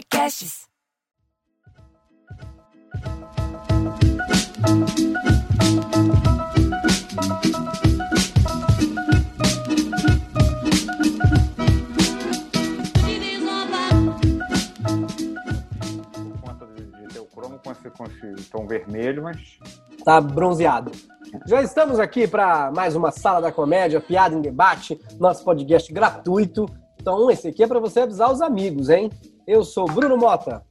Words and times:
Podcasts. 0.00 0.66
com 17.62 17.72
esse, 17.72 17.90
com 17.90 18.04
esse 18.06 18.50
tom 18.50 18.66
vermelho, 18.66 19.22
mas 19.22 19.58
Tá 20.02 20.18
bronzeado. 20.18 20.92
Já 21.46 21.62
estamos 21.62 21.98
aqui 22.00 22.26
para 22.26 22.72
mais 22.72 22.96
uma 22.96 23.10
Sala 23.10 23.42
da 23.42 23.52
Comédia, 23.52 24.00
Piada 24.00 24.34
em 24.34 24.40
Debate, 24.40 24.98
nosso 25.18 25.44
podcast 25.44 25.92
gratuito. 25.92 26.66
Então, 26.98 27.30
esse 27.30 27.48
aqui 27.48 27.62
é 27.62 27.66
para 27.66 27.78
você 27.78 28.00
avisar 28.00 28.32
os 28.32 28.40
amigos, 28.40 28.88
hein? 28.88 29.10
Eu 29.50 29.64
sou 29.64 29.84
Bruno 29.86 30.16
Mota. 30.16 30.64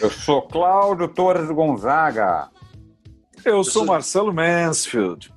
eu 0.00 0.08
sou 0.10 0.42
Cláudio 0.42 1.08
Torres 1.08 1.50
Gonzaga. 1.50 2.48
Eu 3.44 3.64
sou 3.64 3.84
Marcelo 3.84 4.32
Mansfield. 4.32 5.34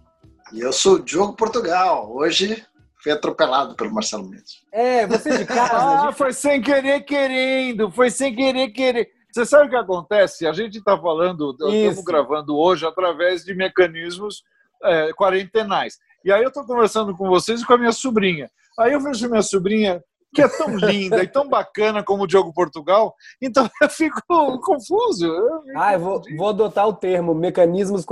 E 0.52 0.60
eu 0.60 0.72
sou 0.72 0.98
o 0.98 1.00
Diogo 1.04 1.34
Portugal. 1.36 2.14
Hoje 2.16 2.64
fui 3.02 3.12
atropelado 3.12 3.76
pelo 3.76 3.92
Marcelo 3.92 4.30
Mendes. 4.30 4.62
É, 4.72 5.08
você 5.08 5.36
de 5.36 5.46
casa. 5.50 5.74
Ah, 5.74 6.06
gente- 6.06 6.16
foi 6.18 6.32
sem 6.32 6.62
querer 6.62 7.02
querendo, 7.02 7.90
foi 7.92 8.12
sem 8.12 8.36
querer 8.36 8.70
querer. 8.70 9.10
Você 9.32 9.48
sabe 9.48 9.66
o 9.66 9.70
que 9.72 9.76
acontece? 9.76 10.46
A 10.46 10.54
gente 10.54 10.78
está 10.78 10.96
falando, 10.96 11.56
estamos 11.60 12.04
gravando 12.04 12.56
hoje 12.56 12.86
através 12.86 13.44
de 13.44 13.56
mecanismos 13.56 14.44
é, 14.84 15.12
quarentenais. 15.14 15.98
E 16.24 16.32
aí 16.32 16.44
eu 16.44 16.50
estou 16.50 16.64
conversando 16.66 17.18
com 17.18 17.28
vocês 17.28 17.62
e 17.62 17.66
com 17.66 17.74
a 17.74 17.78
minha 17.80 17.92
sobrinha. 17.92 18.48
Aí 18.78 18.94
eu 18.94 19.00
vejo 19.00 19.28
minha 19.28 19.42
sobrinha, 19.42 20.04
que 20.34 20.42
é 20.42 20.48
tão 20.48 20.76
linda 20.76 21.24
e 21.24 21.28
tão 21.28 21.48
bacana 21.48 22.04
como 22.04 22.24
o 22.24 22.28
Diogo 22.28 22.54
Portugal, 22.54 23.14
então 23.42 23.70
eu 23.82 23.90
fico 23.90 24.20
confuso. 24.62 25.26
Eu 25.28 25.62
fico 25.64 25.78
Ah, 25.80 25.94
eu 25.94 26.00
vou, 26.00 26.22
vou 26.38 26.50
adotar 26.50 26.88
o 26.88 26.94
termo 26.94 27.34
mecanismos 27.36 28.06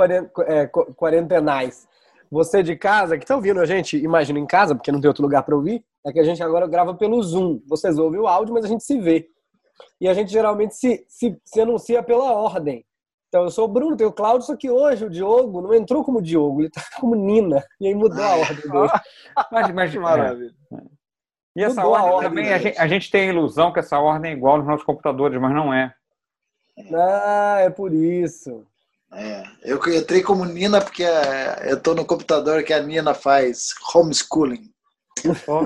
é, 0.46 0.68
qu- 0.68 0.94
quarentenais. 0.94 1.88
Você 2.30 2.64
de 2.64 2.76
casa, 2.78 3.18
que 3.18 3.24
está 3.26 3.36
ouvindo 3.36 3.60
a 3.60 3.66
gente, 3.66 3.98
imagina 3.98 4.40
em 4.40 4.46
casa, 4.46 4.74
porque 4.74 4.92
não 4.92 5.02
tem 5.02 5.08
outro 5.10 5.24
lugar 5.24 5.44
para 5.44 5.56
ouvir, 5.56 5.84
é 6.06 6.12
que 6.14 6.20
a 6.20 6.24
gente 6.24 6.42
agora 6.42 6.66
grava 6.68 6.94
pelo 6.94 7.22
Zoom. 7.22 7.62
Vocês 7.68 7.98
ouvem 8.00 8.20
o 8.22 8.28
áudio, 8.28 8.54
mas 8.54 8.64
a 8.64 8.70
gente 8.70 8.84
se 8.86 8.98
vê. 9.00 9.28
E 10.00 10.08
a 10.08 10.14
gente 10.14 10.32
geralmente 10.32 10.76
se, 10.76 11.06
se, 11.10 11.38
se 11.44 11.60
anuncia 11.62 12.02
pela 12.02 12.32
ordem. 12.32 12.86
Então, 13.28 13.44
eu 13.44 13.50
sou 13.50 13.66
o 13.66 13.68
Bruno, 13.68 13.96
tem 13.96 14.06
o 14.06 14.12
Cláudio, 14.12 14.46
só 14.46 14.56
que 14.58 14.70
hoje 14.70 15.06
o 15.06 15.10
Diogo 15.10 15.62
não 15.62 15.74
entrou 15.74 16.04
como 16.04 16.22
Diogo, 16.22 16.62
ele 16.62 16.70
tá 16.70 16.82
como 17.00 17.16
Nina. 17.16 17.64
E 17.80 17.88
aí 17.88 17.96
mudou 17.96 18.22
a 18.24 18.36
ordem 18.36 18.58
dele. 18.70 18.90
Mas, 19.52 19.74
mas 19.74 19.92
Que 19.92 19.98
é. 19.98 20.02
E 21.56 21.64
essa 21.64 21.86
ordem 21.86 22.12
ordem, 22.12 22.30
também, 22.30 22.54
a 22.54 22.58
gente, 22.58 22.80
a 22.80 22.88
gente 22.88 23.12
tem 23.12 23.30
a 23.30 23.34
ilusão 23.34 23.74
que 23.74 23.80
essa 23.80 24.00
ordem 24.00 24.32
é 24.32 24.34
igual 24.34 24.58
nos 24.58 24.68
nossos 24.68 24.86
computadores, 24.86 25.40
mas 25.40 25.54
não 25.54 25.74
é. 25.74 25.94
Ah, 26.94 27.58
é 27.60 27.70
por 27.70 27.94
isso. 27.94 28.66
É, 29.14 29.44
eu 29.64 29.78
entrei 29.94 30.24
como 30.24 30.46
Nina 30.46 30.80
porque 30.80 31.04
é, 31.04 31.70
eu 31.70 31.78
estou 31.78 31.94
no 31.94 32.06
computador 32.06 32.64
que 32.64 32.74
a 32.74 32.82
Nina 32.82 33.14
faz 33.14 33.74
homeschooling. 33.94 34.72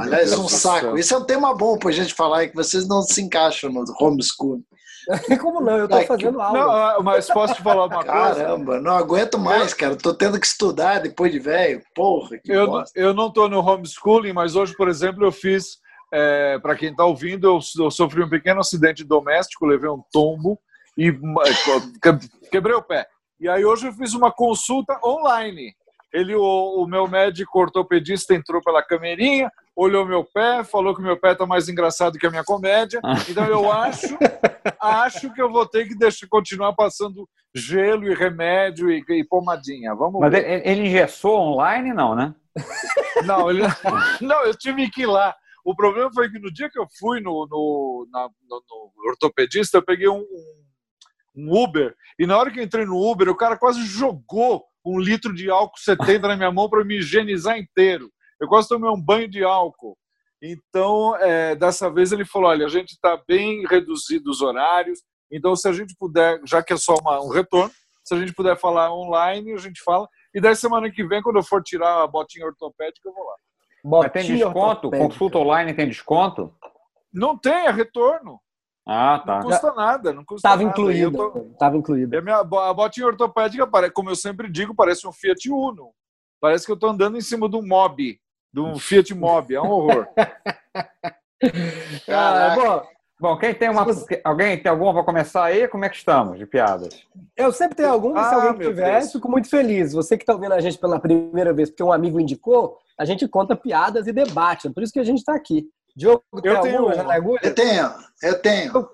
Aliás, 0.02 0.32
é 0.32 0.38
um 0.38 0.48
saco. 0.50 0.98
Isso 0.98 1.14
é 1.14 1.18
um 1.18 1.24
tema 1.26 1.54
bom 1.56 1.78
para 1.78 1.90
a 1.90 1.94
gente 1.94 2.14
falar, 2.14 2.48
que 2.48 2.56
vocês 2.56 2.88
não 2.88 3.02
se 3.02 3.22
encaixam 3.22 3.72
no 3.72 3.84
homeschooling. 4.00 4.64
Como 5.40 5.62
não? 5.62 5.78
Eu 5.78 5.88
tô 5.88 5.96
Ai, 5.96 6.02
que- 6.02 6.08
fazendo 6.08 6.42
aula. 6.42 6.60
Não, 6.60 6.72
ah, 6.72 6.98
mas 7.04 7.28
posso 7.28 7.54
te 7.54 7.62
falar 7.62 7.86
uma 7.86 8.04
coisa? 8.04 8.12
Caramba, 8.12 8.82
não 8.82 8.92
aguento 8.98 9.38
mais, 9.38 9.72
cara. 9.74 9.96
Tô 9.96 10.14
tendo 10.16 10.40
que 10.40 10.48
estudar 10.48 11.00
depois 11.00 11.32
de 11.32 11.38
velho. 11.38 11.82
Porra, 11.94 12.38
que 12.44 12.52
Eu, 12.52 12.66
bosta. 12.66 13.00
eu 13.00 13.14
não 13.14 13.28
estou 13.28 13.48
no 13.48 13.60
homeschooling, 13.60 14.34
mas 14.34 14.56
hoje, 14.56 14.74
por 14.76 14.88
exemplo, 14.90 15.24
eu 15.24 15.32
fiz, 15.32 15.78
para 16.64 16.76
quem 16.76 16.90
está 16.90 17.06
ouvindo, 17.06 17.46
eu, 17.48 17.60
eu 17.84 17.92
sofri 17.92 18.24
um 18.24 18.30
pequeno 18.30 18.62
acidente 18.62 19.04
doméstico, 19.04 19.68
levei 19.68 19.90
um 19.92 20.02
tombo 20.12 20.60
e 20.98 21.12
quebrei 22.52 22.76
o 22.76 22.82
pé. 22.82 23.06
E 23.40 23.48
aí 23.50 23.66
hoje 23.66 23.88
eu 23.88 23.94
fiz 23.94 24.14
uma 24.14 24.32
consulta 24.32 24.98
online. 25.04 25.76
Ele, 26.16 26.34
o, 26.34 26.84
o 26.84 26.88
meu 26.88 27.08
médico 27.10 27.60
ortopedista 27.60 28.34
entrou 28.34 28.62
pela 28.62 28.82
camerinha, 28.82 29.52
olhou 29.76 30.06
meu 30.06 30.24
pé, 30.24 30.64
falou 30.64 30.96
que 30.96 31.02
meu 31.02 31.20
pé 31.20 31.34
está 31.34 31.46
mais 31.46 31.68
engraçado 31.68 32.18
que 32.18 32.26
a 32.26 32.30
minha 32.30 32.44
comédia. 32.44 33.02
Então 33.30 33.44
eu 33.46 33.70
acho, 33.70 34.18
acho 34.80 35.34
que 35.34 35.42
eu 35.42 35.52
vou 35.52 35.66
ter 35.66 35.86
que 35.88 35.94
deixar, 35.94 36.26
continuar 36.30 36.74
passando 36.74 37.28
gelo 37.54 38.06
e 38.10 38.14
remédio 38.16 38.90
e, 38.90 39.04
e 39.10 39.24
pomadinha. 39.26 39.94
Vamos 39.94 40.22
Mas 40.22 40.32
ver. 40.32 40.50
ele, 40.50 40.70
ele 40.70 40.88
engessou 40.88 41.38
online, 41.38 41.94
não, 41.94 42.16
né? 42.16 42.34
Não, 43.26 43.50
ele... 43.50 43.64
não, 44.22 44.44
eu 44.46 44.56
tive 44.56 44.90
que 44.90 45.02
ir 45.02 45.08
lá. 45.08 45.36
O 45.66 45.76
problema 45.76 46.10
foi 46.14 46.30
que 46.30 46.40
no 46.40 46.50
dia 46.54 46.70
que 46.70 46.80
eu 46.80 46.88
fui 46.98 47.20
no, 47.20 47.46
no, 47.50 48.08
na- 48.12 48.30
no- 48.50 48.64
no 48.96 49.10
ortopedista, 49.10 49.80
eu 49.80 49.84
peguei 49.84 50.08
um, 50.08 50.20
um- 50.20 50.66
um 51.38 51.64
Uber, 51.64 51.94
e 52.18 52.26
na 52.26 52.38
hora 52.38 52.50
que 52.50 52.60
eu 52.60 52.64
entrei 52.64 52.86
no 52.86 52.96
Uber, 53.12 53.28
o 53.28 53.36
cara 53.36 53.58
quase 53.58 53.84
jogou 53.86 54.64
um 54.86 55.00
litro 55.00 55.34
de 55.34 55.50
álcool 55.50 55.78
70 55.80 56.28
na 56.28 56.38
minha 56.38 56.52
mão 56.52 56.70
para 56.70 56.84
me 56.84 56.98
higienizar 57.00 57.58
inteiro. 57.58 58.10
Eu 58.40 58.48
quase 58.48 58.68
tomei 58.68 58.90
um 58.90 59.02
banho 59.02 59.28
de 59.28 59.44
álcool. 59.44 59.98
Então, 60.42 61.16
é, 61.18 61.56
dessa 61.56 61.90
vez 61.90 62.12
ele 62.12 62.26
falou: 62.26 62.50
olha, 62.50 62.66
a 62.66 62.70
gente 62.70 62.92
está 62.92 63.20
bem 63.28 63.66
reduzido 63.66 64.30
os 64.30 64.42
horários, 64.42 65.00
então 65.32 65.56
se 65.56 65.68
a 65.68 65.74
gente 65.74 65.96
puder, 65.98 66.40
já 66.46 66.62
que 66.62 66.74
é 66.74 66.78
só 66.78 66.96
uma- 67.02 67.22
um 67.22 67.30
retorno, 67.30 67.72
se 68.04 68.14
a 68.14 68.20
gente 68.20 68.34
puder 68.34 68.58
falar 68.58 68.94
online, 68.94 69.54
a 69.54 69.58
gente 69.58 69.82
fala. 69.84 70.08
E 70.34 70.40
daí 70.40 70.56
semana 70.56 70.92
que 70.92 71.04
vem, 71.04 71.22
quando 71.22 71.38
eu 71.38 71.44
for 71.44 71.64
tirar 71.64 72.04
a 72.04 72.08
botinha 72.08 72.46
ortopédica, 72.46 73.10
eu 73.10 73.14
vou 73.14 73.24
lá. 73.24 73.36
Mas 73.84 74.12
tem 74.12 74.22
Botinha 74.24 74.46
desconto? 74.46 74.92
Consulta 74.92 75.38
online 75.40 75.74
tem 75.74 75.88
desconto? 75.88 76.54
Não 77.14 77.38
tem, 77.38 77.54
é 77.68 77.72
retorno. 77.72 78.40
Ah, 78.88 79.18
Não 79.18 79.26
tá. 79.26 79.42
custa 79.42 79.74
nada, 79.74 80.14
não 80.14 80.24
custa 80.24 80.48
Tava 80.48 80.64
nada. 80.64 80.76
tô- 80.76 81.50
Tava 81.58 81.76
incluído. 81.78 82.18
a, 82.18 82.22
minha, 82.22 82.38
a 82.38 82.74
botinha 82.74 83.08
ortopédica, 83.08 83.68
como 83.92 84.10
eu 84.12 84.16
sempre 84.16 84.48
digo, 84.50 84.76
parece 84.76 85.08
um 85.08 85.12
Fiat 85.12 85.50
Uno. 85.52 85.92
Parece 86.40 86.66
que 86.66 86.72
eu 86.72 86.76
estou 86.76 86.90
andando 86.92 87.18
em 87.18 87.22
cima 87.22 87.50
de 87.50 87.56
um 87.56 87.66
Mob, 87.66 88.20
de 88.54 88.60
um 88.62 88.78
Fiat 88.78 89.14
Mob. 89.16 89.54
É 89.56 89.62
um 89.62 89.70
horror. 89.70 90.08
Ah, 92.08 92.56
bom, 92.56 92.88
Bom, 93.20 93.38
quem 93.38 93.54
tem 93.54 93.70
uma. 93.70 93.86
Alguém 94.24 94.62
tem 94.62 94.70
alguma 94.70 94.94
para 94.94 95.04
começar 95.04 95.46
aí? 95.46 95.68
Como 95.70 95.86
é 95.86 95.90
que 95.90 95.96
estamos 95.96 96.38
de 96.38 96.46
piadas? 96.46 97.06
eu 97.36 97.52
sempre 97.52 97.78
tenho 97.78 97.90
algum, 97.90 98.14
mas 98.14 98.28
se 98.28 98.34
Ah, 98.36 98.44
alguém 98.48 98.68
tiver, 98.68 99.00
Deus. 99.00 99.12
fico 99.14 99.30
muito 99.32 99.50
feliz. 99.50 99.94
Você 99.94 100.18
que 100.18 100.24
está 100.24 100.34
ouvindo 100.34 100.54
a 100.54 100.60
gente 100.60 100.78
pela 100.78 101.00
primeira 101.00 101.54
vez, 101.54 101.70
porque 101.70 101.84
um 101.84 101.94
amigo 101.94 102.20
indicou, 102.20 102.78
a 103.00 103.06
gente 103.06 103.26
conta 103.28 103.56
piadas 103.56 104.06
e 104.08 104.12
debate. 104.14 104.68
É 104.68 104.70
por 104.72 104.84
isso 104.84 104.92
que 104.92 105.00
a 105.00 105.04
gente 105.04 105.20
está 105.20 105.34
aqui. 105.34 105.66
Diogo, 105.96 106.24
tem 106.42 106.52
Eu 106.52 106.62
tenho 106.62 106.78
alguma? 106.90 107.40
Eu 107.42 107.56
tenho, 107.56 107.90
eu 108.22 108.42
tenho. 108.42 108.90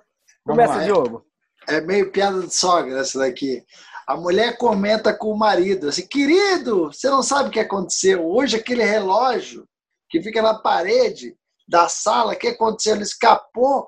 Começa, 0.46 0.76
lá. 0.76 0.84
Diogo. 0.84 1.26
É 1.68 1.80
meio 1.82 2.12
piada 2.12 2.42
de 2.42 2.54
sogra 2.54 3.00
essa 3.00 3.20
daqui. 3.20 3.64
A 4.08 4.18
mulher 4.18 4.58
comenta 4.58 5.14
com 5.14 5.32
o 5.32 5.38
marido 5.38 5.88
assim, 5.88 6.08
querido, 6.08 6.92
você 6.92 7.10
não 7.10 7.22
sabe 7.22 7.50
o 7.50 7.52
que 7.52 7.60
aconteceu. 7.60 8.26
Hoje 8.26 8.58
aquele 8.58 8.84
relógio 8.84 9.68
que 10.10 10.22
fica 10.22 10.42
na 10.42 10.56
parede 10.60 11.36
da 11.68 11.88
sala, 11.88 12.34
o 12.34 12.38
que 12.38 12.48
aconteceu? 12.48 12.96
Ele 12.96 13.04
escapou 13.04 13.88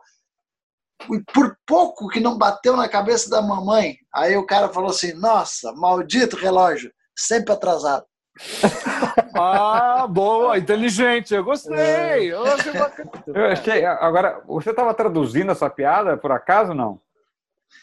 e 1.12 1.20
por 1.34 1.58
pouco 1.68 2.08
que 2.08 2.20
não 2.20 2.38
bateu 2.38 2.78
na 2.78 2.88
cabeça 2.88 3.30
da 3.30 3.42
mamãe. 3.42 3.98
Aí 4.14 4.38
o 4.38 4.46
cara 4.46 4.70
falou 4.70 4.92
assim, 4.92 5.14
nossa, 5.14 5.74
maldito 5.74 6.38
relógio, 6.38 6.94
sempre 7.18 7.52
atrasado. 7.54 8.06
Ah, 9.36 10.06
boa, 10.08 10.58
inteligente. 10.58 11.34
Eu 11.34 11.44
gostei. 11.44 12.32
Eu 12.32 12.46
achei 12.46 12.72
bacana. 12.72 13.12
Eu 13.28 13.46
achei. 13.48 13.84
Agora, 13.86 14.42
você 14.46 14.70
estava 14.70 14.94
traduzindo 14.94 15.52
essa 15.52 15.70
piada, 15.70 16.16
por 16.16 16.32
acaso, 16.32 16.74
não? 16.74 17.00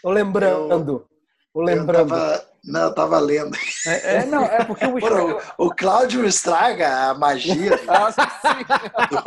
Tô 0.00 0.10
lembrando. 0.10 1.06
Eu 1.54 1.62
lembrando. 1.62 2.08
tava, 2.08 2.44
não, 2.64 2.80
eu 2.82 2.94
tava 2.94 3.18
lendo. 3.18 3.56
É, 3.86 4.16
é, 4.16 4.26
não, 4.26 4.44
é 4.44 4.64
porque 4.64 4.86
o 4.86 4.94
Porra, 5.00 5.24
o, 5.58 5.66
o 5.66 5.74
Cláudio 5.74 6.24
estraga 6.24 7.10
a 7.10 7.14
magia. 7.14 7.72
Ah, 7.88 8.12
sim. 8.12 8.64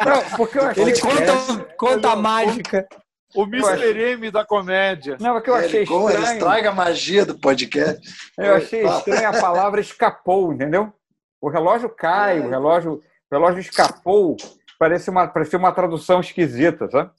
Não, 0.06 0.38
porque 0.38 0.58
eu 0.58 0.64
achei. 0.68 0.84
Ele 0.84 1.00
conta, 1.00 1.64
conta 1.78 2.12
a 2.12 2.16
mágica. 2.16 2.88
O 3.36 3.44
Mr. 3.44 4.00
M 4.12 4.30
da 4.32 4.46
comédia. 4.46 5.18
Não, 5.20 5.34
porque 5.34 5.50
eu 5.50 5.56
achei 5.56 5.82
ele, 5.82 5.92
estranho. 5.92 6.24
estraga 6.24 6.70
a 6.70 6.74
magia 6.74 7.26
do 7.26 7.38
podcast. 7.38 8.00
Eu 8.38 8.56
achei 8.56 8.84
Fala. 8.84 8.98
estranho 9.00 9.30
a 9.30 9.42
palavra 9.42 9.82
escapou, 9.82 10.54
entendeu? 10.54 10.94
O 11.44 11.50
relógio 11.50 11.90
cai, 11.90 12.40
o 12.40 12.50
relógio, 12.50 12.94
o 12.94 13.02
relógio 13.30 13.60
escapou. 13.60 14.38
Parece 14.80 15.10
uma, 15.10 15.28
parecia 15.28 15.60
uma 15.60 15.74
tradução 15.74 16.22
esquisita, 16.22 16.90
sabe? 16.90 17.12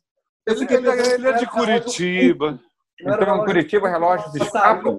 Eu 0.46 0.54
Ele, 0.54 0.60
fiquei 0.60 0.76
ele- 0.78 0.86
pensando 0.90 1.12
ele 1.14 1.28
é 1.28 1.32
de 1.34 1.44
relógio 1.44 1.50
Curitiba. 1.50 2.58
Então, 2.98 3.14
em 3.16 3.18
relógio 3.20 3.44
Curitiba, 3.44 3.88
relógios 3.90 4.34
escapam. 4.34 4.98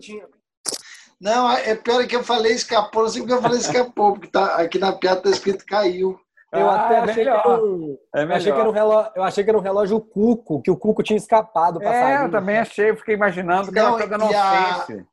Não, 1.19 1.51
é 1.51 1.73
pior 1.73 2.05
que 2.05 2.15
eu 2.15 2.23
falei 2.23 2.53
escapou, 2.53 3.01
não 3.03 3.09
sei 3.09 3.21
porque 3.23 3.33
eu 3.33 3.41
falei 3.41 3.57
escapou, 3.57 4.13
porque 4.13 4.27
tá, 4.27 4.57
aqui 4.57 4.77
na 4.77 4.93
piada 4.93 5.21
tá 5.23 5.29
escrito 5.31 5.65
caiu. 5.65 6.19
Eu 6.53 6.69
Ah, 6.69 6.85
até 6.85 6.95
é 6.95 6.99
achei 6.99 7.23
que 7.23 7.29
era 7.29 7.49
um, 7.63 7.97
É 8.15 8.23
eu 8.23 8.31
achei 8.33 8.53
que 8.53 8.59
era 8.59 8.69
um 8.69 8.71
relógio, 8.71 9.11
eu 9.15 9.23
achei 9.23 9.43
que 9.43 9.49
era 9.49 9.57
um 9.57 9.61
relógio 9.61 9.99
Cuco, 9.99 10.61
que 10.61 10.69
o 10.69 10.77
Cuco 10.77 11.01
tinha 11.01 11.17
escapado, 11.17 11.81
É, 11.81 12.23
eu 12.25 12.29
também 12.29 12.59
achei, 12.59 12.91
eu 12.91 12.95
fiquei 12.97 13.15
imaginando 13.15 13.71
que 13.71 13.79
Não, 13.79 13.97
era 13.97 14.03
toda 14.07 14.15
a- 14.15 14.17
nonsense. 14.19 15.05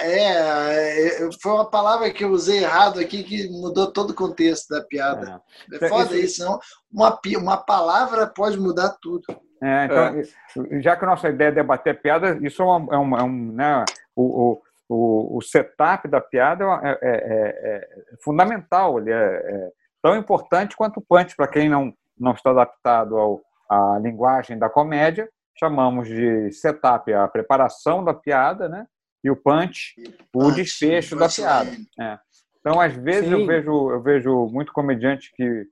É, 0.00 1.24
é, 1.24 1.28
foi 1.42 1.52
uma 1.52 1.68
palavra 1.68 2.10
que 2.12 2.24
eu 2.24 2.30
usei 2.30 2.62
errado 2.62 3.00
aqui 3.00 3.24
que 3.24 3.48
mudou 3.48 3.92
todo 3.92 4.10
o 4.10 4.14
contexto 4.14 4.68
da 4.68 4.82
piada. 4.82 5.42
É 5.72 5.88
foda 5.88 6.16
Isso- 6.16 6.42
isso, 6.42 6.44
não? 6.44 6.60
Uma, 6.90 7.18
uma 7.36 7.56
palavra 7.56 8.26
pode 8.26 8.58
mudar 8.58 8.96
tudo. 9.00 9.24
É, 9.60 9.86
então, 9.86 10.80
Já 10.80 10.96
que 10.96 11.04
a 11.04 11.08
nossa 11.08 11.28
ideia 11.28 11.48
é 11.48 11.52
debater 11.52 12.00
piada, 12.00 12.38
isso 12.40 12.62
é, 12.62 12.64
uma, 12.64 12.94
é, 12.94 12.98
um, 12.98 13.16
é 13.16 13.22
um 13.24 13.52
né, 13.52 13.84
o, 14.14 14.60
o, 14.88 15.38
o, 15.38 15.42
setup 15.42 16.06
da 16.06 16.20
piada 16.20 16.64
é, 16.64 16.90
é, 16.90 16.98
é, 17.02 17.76
é 17.76 17.88
fundamental, 18.22 19.00
ele 19.00 19.10
é, 19.12 19.70
tão 20.00 20.16
importante 20.16 20.76
quanto 20.76 20.98
o 20.98 21.02
punch, 21.02 21.34
para 21.34 21.48
quem 21.48 21.68
não, 21.68 21.92
não 22.16 22.32
está 22.32 22.50
adaptado 22.50 23.16
ao, 23.16 23.40
à 23.68 23.98
linguagem 23.98 24.56
da 24.56 24.70
comédia, 24.70 25.28
chamamos 25.58 26.06
de 26.06 26.52
setup 26.52 27.12
a 27.12 27.26
preparação 27.26 28.04
da 28.04 28.14
piada, 28.14 28.68
né? 28.68 28.86
E 29.22 29.30
o 29.30 29.36
punch, 29.36 29.94
o 30.34 30.50
desfecho 30.50 31.16
da 31.16 31.28
piada. 31.28 31.70
É. 32.00 32.18
Então, 32.60 32.80
às 32.80 32.94
vezes, 32.94 33.30
eu 33.30 33.46
vejo, 33.46 33.90
eu 33.90 34.02
vejo 34.02 34.46
muito 34.52 34.72
comediante 34.72 35.32
que, 35.34 35.66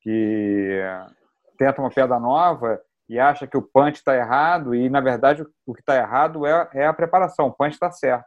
que 0.00 0.82
tenta 1.58 1.80
uma 1.80 1.90
piada 1.90 2.18
nova 2.18 2.80
e 3.08 3.18
acha 3.18 3.46
que 3.46 3.56
o 3.56 3.62
punch 3.62 3.96
está 3.96 4.14
errado, 4.14 4.74
e 4.74 4.88
na 4.90 5.00
verdade 5.00 5.44
o 5.66 5.74
que 5.74 5.80
está 5.80 5.96
errado 5.96 6.46
é, 6.46 6.68
é 6.74 6.86
a 6.86 6.92
preparação, 6.92 7.46
o 7.46 7.52
punch 7.52 7.72
está 7.72 7.90
certo. 7.90 8.26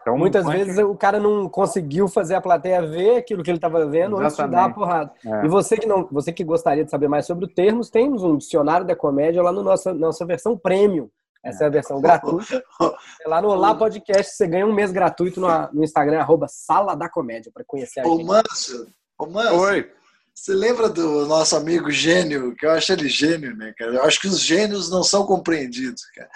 Então, 0.00 0.16
Muitas 0.16 0.44
punch... 0.44 0.56
vezes 0.56 0.78
o 0.78 0.94
cara 0.94 1.20
não 1.20 1.48
conseguiu 1.48 2.08
fazer 2.08 2.34
a 2.34 2.40
plateia 2.40 2.80
ver 2.80 3.18
aquilo 3.18 3.42
que 3.42 3.50
ele 3.50 3.58
estava 3.58 3.84
vendo 3.84 4.20
Exatamente. 4.20 4.24
antes 4.24 4.44
de 4.44 4.50
dar 4.50 4.64
a 4.64 4.70
porrada. 4.70 5.12
É. 5.26 5.44
E 5.44 5.48
você 5.48 5.76
que, 5.76 5.86
não, 5.86 6.08
você 6.10 6.32
que 6.32 6.42
gostaria 6.42 6.84
de 6.84 6.90
saber 6.90 7.08
mais 7.08 7.26
sobre 7.26 7.44
o 7.44 7.48
termos, 7.48 7.90
temos 7.90 8.22
um 8.22 8.36
dicionário 8.36 8.86
da 8.86 8.96
comédia 8.96 9.42
lá 9.42 9.52
na 9.52 9.58
no 9.58 9.64
nossa, 9.64 9.92
nossa 9.92 10.24
versão 10.24 10.56
premium. 10.56 11.10
Essa 11.44 11.64
é, 11.64 11.64
é 11.64 11.66
a 11.68 11.70
versão 11.70 12.00
gratuita. 12.00 12.62
É 13.24 13.28
lá 13.28 13.40
no 13.40 13.48
Olá 13.48 13.74
Podcast, 13.74 14.36
você 14.36 14.46
ganha 14.46 14.66
um 14.66 14.74
mês 14.74 14.92
gratuito 14.92 15.40
no, 15.40 15.48
no 15.72 15.82
Instagram, 15.82 16.20
arroba 16.20 16.46
Sala 16.48 16.94
da 16.94 17.08
Comédia, 17.08 17.50
para 17.52 17.64
conhecer 17.64 18.00
a 18.00 18.04
gente. 18.04 18.22
Ô, 18.22 18.24
Márcio, 18.24 18.86
ô, 19.18 19.26
Márcio, 19.26 19.58
Oi. 19.58 19.90
Você 20.34 20.54
lembra 20.54 20.88
do 20.88 21.26
nosso 21.26 21.54
amigo 21.54 21.90
gênio, 21.90 22.54
que 22.56 22.64
eu 22.64 22.70
acho 22.70 22.92
ele 22.92 23.08
gênio, 23.08 23.54
né, 23.56 23.74
cara? 23.76 23.96
Eu 23.96 24.04
acho 24.04 24.18
que 24.18 24.26
os 24.26 24.40
gênios 24.40 24.90
não 24.90 25.02
são 25.02 25.26
compreendidos, 25.26 26.02
cara. 26.14 26.30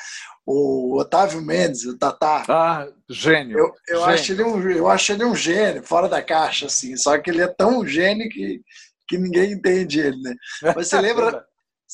O 0.44 0.98
Otávio 1.00 1.40
Mendes, 1.40 1.86
o 1.86 1.96
Tatá. 1.96 2.44
Ah, 2.46 2.86
gênio. 3.08 3.58
Eu, 3.58 3.72
eu, 3.88 4.00
gênio. 4.00 4.14
Acho 4.14 4.32
ele 4.32 4.42
um, 4.42 4.70
eu 4.70 4.88
acho 4.88 5.12
ele 5.12 5.24
um 5.24 5.34
gênio, 5.34 5.82
fora 5.82 6.06
da 6.06 6.20
caixa, 6.20 6.66
assim. 6.66 6.96
Só 6.96 7.16
que 7.16 7.30
ele 7.30 7.40
é 7.40 7.46
tão 7.46 7.86
gênio 7.86 8.28
que, 8.28 8.60
que 9.08 9.16
ninguém 9.16 9.52
entende 9.52 10.00
ele, 10.00 10.20
né? 10.20 10.34
Mas 10.76 10.88
você 10.88 11.00
lembra, 11.00 11.42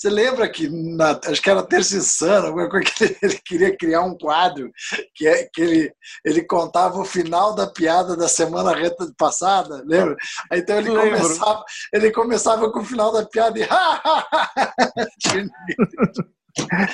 Você 0.00 0.08
lembra 0.08 0.49
que, 0.49 0.67
na, 0.70 1.20
acho 1.26 1.43
que 1.43 1.50
era 1.50 1.62
Terça 1.62 1.94
Insana, 1.94 2.47
alguma 2.47 2.70
coisa 2.70 2.91
que 2.91 3.05
ele, 3.05 3.17
ele, 3.23 3.38
queria 3.44 3.76
criar 3.76 4.00
um 4.00 4.17
quadro 4.17 4.70
que, 5.14 5.29
é, 5.29 5.47
que 5.52 5.61
ele, 5.61 5.93
ele 6.25 6.43
contava 6.43 6.99
o 6.99 7.05
final 7.05 7.55
da 7.55 7.67
piada 7.67 8.17
da 8.17 8.26
semana 8.26 8.75
reta 8.75 9.12
passada, 9.19 9.85
lembra? 9.87 10.17
Então 10.55 10.79
ele 10.79 10.88
começava, 10.88 11.64
ele 11.93 12.11
começava 12.12 12.73
com 12.73 12.81
o 12.81 12.85
final 12.85 13.12
da 13.12 13.26
piada 13.26 13.58
e. 13.58 13.69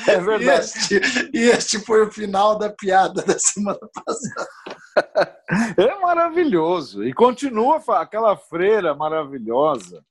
É 0.06 0.20
verdade. 0.20 0.70
E 0.90 0.94
este, 0.96 1.00
e 1.32 1.38
este 1.48 1.78
foi 1.78 2.02
o 2.02 2.12
final 2.12 2.58
da 2.58 2.68
piada 2.68 3.22
da 3.22 3.38
semana 3.38 3.78
passada. 4.04 4.48
É 5.78 6.00
maravilhoso. 6.00 7.04
E 7.04 7.12
continua 7.12 7.80
aquela 8.00 8.36
freira 8.36 8.94
maravilhosa. 8.94 10.02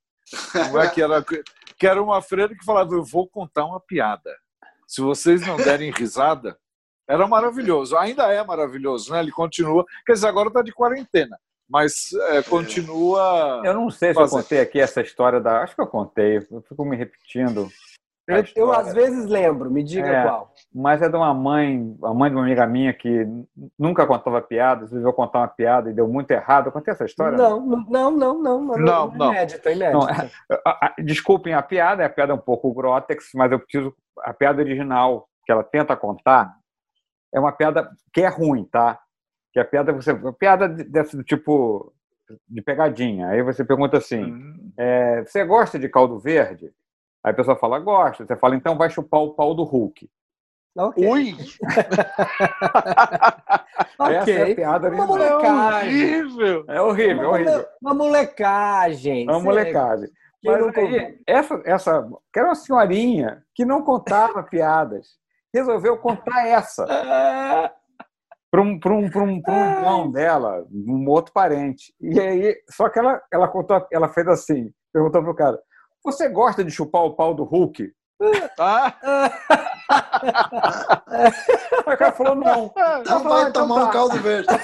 Como 0.51 0.79
é 0.79 0.87
que 0.87 1.01
era? 1.01 1.23
Que 1.77 1.87
era 1.87 2.01
uma 2.01 2.21
freira 2.21 2.55
que 2.55 2.65
falava: 2.65 2.93
Eu 2.93 3.03
vou 3.03 3.27
contar 3.27 3.65
uma 3.65 3.79
piada. 3.79 4.31
Se 4.87 5.01
vocês 5.01 5.45
não 5.45 5.57
derem 5.57 5.91
risada, 5.91 6.57
era 7.07 7.27
maravilhoso. 7.27 7.97
Ainda 7.97 8.31
é 8.31 8.43
maravilhoso, 8.43 9.11
né? 9.11 9.19
Ele 9.19 9.31
continua. 9.31 9.85
Quer 10.05 10.13
dizer, 10.13 10.27
agora 10.27 10.49
está 10.49 10.61
de 10.61 10.73
quarentena, 10.73 11.37
mas 11.67 12.13
é, 12.29 12.41
continua. 12.43 13.61
Eu 13.63 13.73
não 13.73 13.89
sei 13.89 14.09
se 14.09 14.15
fazendo. 14.15 14.39
eu 14.39 14.43
contei 14.43 14.59
aqui 14.59 14.79
essa 14.79 15.01
história 15.01 15.39
da. 15.39 15.61
Acho 15.61 15.75
que 15.75 15.81
eu 15.81 15.87
contei, 15.87 16.37
eu 16.37 16.61
fico 16.61 16.85
me 16.85 16.95
repetindo. 16.95 17.69
Eu, 18.27 18.43
eu, 18.55 18.71
às 18.71 18.91
vezes 18.91 19.27
lembro, 19.27 19.69
me 19.69 19.83
diga 19.83 20.07
é, 20.07 20.23
qual. 20.23 20.51
Mas 20.73 20.99
é 20.99 21.07
de 21.07 21.15
uma 21.15 21.31
mãe, 21.31 21.95
a 22.03 22.11
mãe 22.11 22.31
de 22.31 22.35
uma 22.35 22.43
amiga 22.43 22.65
minha 22.65 22.91
que 22.91 23.23
nunca 23.77 24.07
contava 24.07 24.41
piadas, 24.41 24.89
resolveu 24.89 25.13
contar 25.13 25.39
uma 25.39 25.47
piada 25.47 25.91
e 25.91 25.93
deu 25.93 26.07
muito 26.07 26.31
errado. 26.31 26.67
Eu 26.67 26.71
contei 26.71 26.91
essa 26.91 27.05
história? 27.05 27.37
Não, 27.37 27.63
não, 27.63 28.11
não, 28.11 28.11
não. 28.11 28.41
Não, 28.41 28.77
não. 28.77 29.07
não. 29.11 29.31
Inédita, 29.31 29.71
inédita. 29.71 30.31
É, 30.49 31.03
desculpem 31.03 31.53
a 31.53 31.61
piada, 31.61 32.03
a 32.03 32.09
piada 32.09 32.33
é 32.33 32.35
um 32.35 32.39
pouco 32.39 32.73
grotex, 32.73 33.29
mas 33.35 33.51
eu 33.51 33.59
preciso. 33.59 33.93
A 34.23 34.33
piada 34.33 34.59
original 34.61 35.27
que 35.45 35.51
ela 35.51 35.63
tenta 35.63 35.95
contar 35.95 36.51
é 37.31 37.39
uma 37.39 37.51
piada 37.51 37.87
que 38.11 38.21
é 38.21 38.27
ruim, 38.27 38.63
tá? 38.65 38.99
Que 39.53 39.59
a 39.59 39.65
piada, 39.65 39.93
você, 39.93 40.11
a 40.11 40.33
piada 40.33 40.67
desse 40.67 41.23
tipo 41.23 41.93
de 42.49 42.61
pegadinha. 42.61 43.27
Aí 43.27 43.43
você 43.43 43.63
pergunta 43.63 43.97
assim: 43.97 44.23
hum. 44.23 44.73
é, 44.77 45.23
você 45.23 45.45
gosta 45.45 45.77
de 45.77 45.87
caldo 45.87 46.19
verde? 46.19 46.73
Aí 47.25 47.31
a 47.31 47.33
pessoa 47.33 47.57
fala, 47.57 47.79
gosta. 47.79 48.23
Você 48.23 48.35
fala, 48.35 48.55
então 48.55 48.77
vai 48.77 48.87
chupar 48.87 49.19
o 49.21 49.33
pau 49.33 49.55
do 49.55 49.63
Hulk. 49.63 50.07
Okay. 50.77 51.07
Ui! 51.07 51.33
okay. 53.97 54.15
Essa 54.15 54.31
é 54.31 54.51
a 54.51 54.55
piada 54.55 54.89
uma 54.89 55.07
molecagem. 55.07 55.89
É 55.89 56.21
horrível. 56.21 56.65
É 56.67 56.81
horrível, 56.81 57.23
uma, 57.23 57.29
horrível. 57.29 57.65
Uma 57.81 57.93
molecagem. 57.95 59.23
Uma 59.27 59.39
molecagem. 59.39 60.09
Mas 60.43 60.77
aí, 60.77 61.17
essa, 61.25 61.61
essa, 61.65 62.07
que 62.31 62.37
era 62.37 62.49
uma 62.49 62.55
senhorinha 62.55 63.43
que 63.55 63.65
não 63.65 63.81
contava 63.81 64.43
piadas, 64.45 65.07
resolveu 65.51 65.97
contar 65.97 66.45
essa 66.45 66.85
para 68.51 68.61
um, 68.61 68.79
pra 68.79 68.93
um, 68.93 69.09
pra 69.09 69.23
um, 69.23 69.41
pra 69.41 69.53
um 69.53 69.71
irmão 69.71 70.11
dela, 70.11 70.63
um 70.71 71.09
outro 71.09 71.33
parente. 71.33 71.91
E 71.99 72.19
aí, 72.19 72.55
só 72.69 72.87
que 72.87 72.99
ela, 72.99 73.19
ela 73.33 73.47
contou, 73.47 73.83
ela 73.91 74.09
fez 74.09 74.27
assim, 74.27 74.71
perguntou 74.93 75.23
pro 75.23 75.33
cara, 75.33 75.59
você 76.05 76.29
gosta 76.29 76.63
de 76.63 76.71
chupar 76.71 77.03
o 77.03 77.15
pau 77.15 77.33
do 77.33 77.43
Hulk? 77.43 77.91
Ah? 78.57 78.93
o 81.85 81.97
cara 81.97 82.11
falou 82.13 82.35
não. 82.35 82.71
Então 83.01 83.23
vai 83.23 83.49
então 83.49 83.67
tomar 83.67 83.81
tá. 83.81 83.87
um 83.87 83.91
caldo 83.91 84.17
verde. 84.19 84.47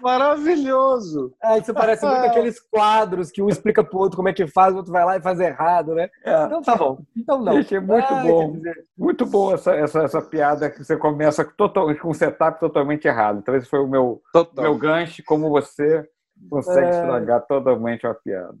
Maravilhoso. 0.00 1.32
É, 1.42 1.58
isso 1.58 1.72
parece 1.72 2.04
muito 2.04 2.24
aqueles 2.24 2.58
quadros 2.60 3.30
que 3.30 3.40
um 3.42 3.48
explica 3.48 3.84
pro 3.84 3.98
outro 3.98 4.16
como 4.16 4.28
é 4.28 4.32
que 4.32 4.46
faz, 4.46 4.74
o 4.74 4.78
outro 4.78 4.92
vai 4.92 5.04
lá 5.04 5.16
e 5.16 5.22
faz 5.22 5.38
errado, 5.38 5.94
né? 5.94 6.08
É. 6.24 6.44
Então 6.44 6.62
tá 6.62 6.74
bom. 6.74 6.98
Então 7.16 7.40
não. 7.40 7.58
Achei 7.58 7.78
muito 7.78 8.12
ah, 8.12 8.22
bom. 8.22 8.52
Dizer... 8.52 8.84
Muito 8.96 9.24
boa 9.26 9.54
essa, 9.54 9.74
essa, 9.74 10.02
essa 10.02 10.22
piada 10.22 10.68
que 10.70 10.82
você 10.82 10.96
começa 10.96 11.44
total, 11.44 11.94
com 11.96 12.10
um 12.10 12.14
setup 12.14 12.58
totalmente 12.58 13.06
errado. 13.06 13.38
Então 13.38 13.54
esse 13.54 13.68
foi 13.68 13.78
o 13.80 13.88
meu, 13.88 14.20
meu 14.56 14.76
gancho, 14.76 15.22
como 15.24 15.48
você 15.50 16.06
consegue 16.48 16.86
é... 16.86 16.90
estragar 16.90 17.46
totalmente 17.46 18.06
a 18.06 18.14
piada. 18.14 18.56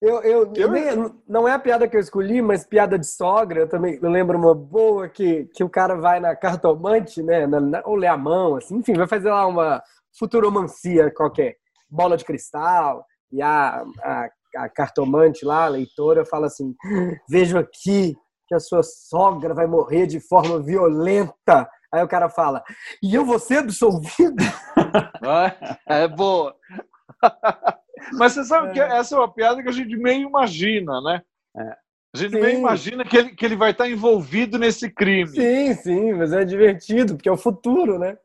Eu, 0.00 0.20
eu, 0.22 0.52
eu... 0.54 0.70
Nem, 0.70 1.14
não 1.26 1.48
é 1.48 1.52
a 1.52 1.58
piada 1.58 1.88
que 1.88 1.96
eu 1.96 2.00
escolhi, 2.00 2.42
mas 2.42 2.66
piada 2.66 2.98
de 2.98 3.06
sogra. 3.06 3.60
Eu 3.60 3.68
também 3.68 3.98
eu 4.02 4.10
lembro 4.10 4.36
uma 4.36 4.54
boa 4.54 5.08
que, 5.08 5.48
que 5.54 5.64
o 5.64 5.70
cara 5.70 5.96
vai 5.96 6.20
na 6.20 6.36
cartomante, 6.36 7.22
né? 7.22 7.46
Na, 7.46 7.58
na, 7.58 7.82
ou 7.86 7.96
lê 7.96 8.06
a 8.06 8.16
mão, 8.16 8.56
assim, 8.56 8.76
enfim, 8.76 8.92
vai 8.92 9.06
fazer 9.06 9.30
lá 9.30 9.46
uma 9.46 9.82
futuromancia 10.18 11.10
qualquer, 11.10 11.56
bola 11.88 12.16
de 12.16 12.24
cristal, 12.24 13.04
e 13.32 13.40
a, 13.42 13.82
a, 14.02 14.28
a 14.56 14.68
cartomante 14.68 15.44
lá, 15.44 15.64
a 15.64 15.68
leitora, 15.68 16.24
fala 16.24 16.46
assim: 16.46 16.74
Vejo 17.28 17.58
aqui 17.58 18.14
que 18.46 18.54
a 18.54 18.60
sua 18.60 18.82
sogra 18.82 19.54
vai 19.54 19.66
morrer 19.66 20.06
de 20.06 20.20
forma 20.20 20.62
violenta. 20.62 21.68
Aí 21.92 22.02
o 22.02 22.08
cara 22.08 22.28
fala: 22.28 22.62
E 23.02 23.14
eu 23.14 23.24
vou 23.24 23.38
ser 23.38 23.58
absolvido? 23.58 24.44
é 25.88 26.06
boa. 26.06 26.54
Mas 28.12 28.32
você 28.32 28.44
sabe 28.44 28.68
é. 28.68 28.72
que 28.72 28.80
essa 28.80 29.14
é 29.14 29.18
uma 29.18 29.32
piada 29.32 29.62
que 29.62 29.68
a 29.68 29.72
gente 29.72 29.96
meio 29.96 30.28
imagina, 30.28 31.00
né? 31.00 31.22
É. 31.56 31.76
A 32.14 32.16
gente 32.16 32.32
sim. 32.32 32.40
meio 32.40 32.58
imagina 32.58 33.04
que 33.04 33.16
ele, 33.16 33.30
que 33.30 33.44
ele 33.44 33.56
vai 33.56 33.72
estar 33.72 33.88
envolvido 33.88 34.58
nesse 34.58 34.88
crime. 34.88 35.28
Sim, 35.28 35.74
sim, 35.74 36.12
mas 36.12 36.32
é 36.32 36.44
divertido, 36.44 37.16
porque 37.16 37.28
é 37.28 37.32
o 37.32 37.36
futuro, 37.36 37.98
né? 37.98 38.16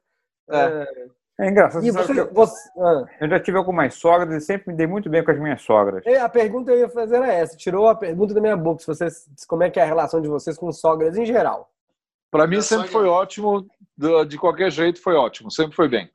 É, 0.47 1.07
é 1.39 1.49
engraçado. 1.49 1.85
E 1.85 1.89
você, 1.89 2.19
eu, 2.19 2.31
você, 2.31 2.69
ah. 2.77 3.05
eu 3.19 3.29
já 3.29 3.39
tive 3.39 3.57
algumas 3.57 3.95
sogras 3.95 4.43
e 4.43 4.45
sempre 4.45 4.71
me 4.71 4.77
dei 4.77 4.85
muito 4.85 5.09
bem 5.09 5.23
com 5.23 5.31
as 5.31 5.39
minhas 5.39 5.61
sogras. 5.61 6.05
É, 6.05 6.19
a 6.19 6.29
pergunta 6.29 6.71
que 6.71 6.77
eu 6.77 6.81
ia 6.81 6.89
fazer 6.89 7.15
era 7.15 7.33
essa. 7.33 7.57
Tirou 7.57 7.87
a 7.87 7.95
pergunta 7.95 8.33
da 8.33 8.41
minha 8.41 8.57
boca. 8.57 8.81
Se 8.81 8.87
vocês, 8.87 9.27
como 9.47 9.63
é 9.63 9.69
que 9.69 9.79
é 9.79 9.83
a 9.83 9.87
relação 9.87 10.21
de 10.21 10.27
vocês 10.27 10.57
com 10.57 10.71
sogras 10.71 11.17
em 11.17 11.25
geral? 11.25 11.71
Para 12.29 12.45
mim 12.45 12.61
sempre 12.61 12.89
foi 12.89 13.07
ótimo. 13.07 13.65
De 14.27 14.37
qualquer 14.37 14.69
jeito 14.69 15.01
foi 15.01 15.15
ótimo. 15.15 15.49
Sempre 15.49 15.75
foi 15.75 15.87
bem. 15.87 16.11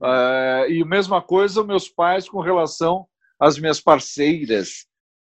Uh, 0.00 0.70
e 0.70 0.82
a 0.82 0.86
mesma 0.86 1.20
coisa 1.20 1.62
meus 1.62 1.88
pais 1.88 2.28
com 2.28 2.40
relação 2.40 3.06
às 3.38 3.58
minhas 3.58 3.80
parceiras. 3.80 4.86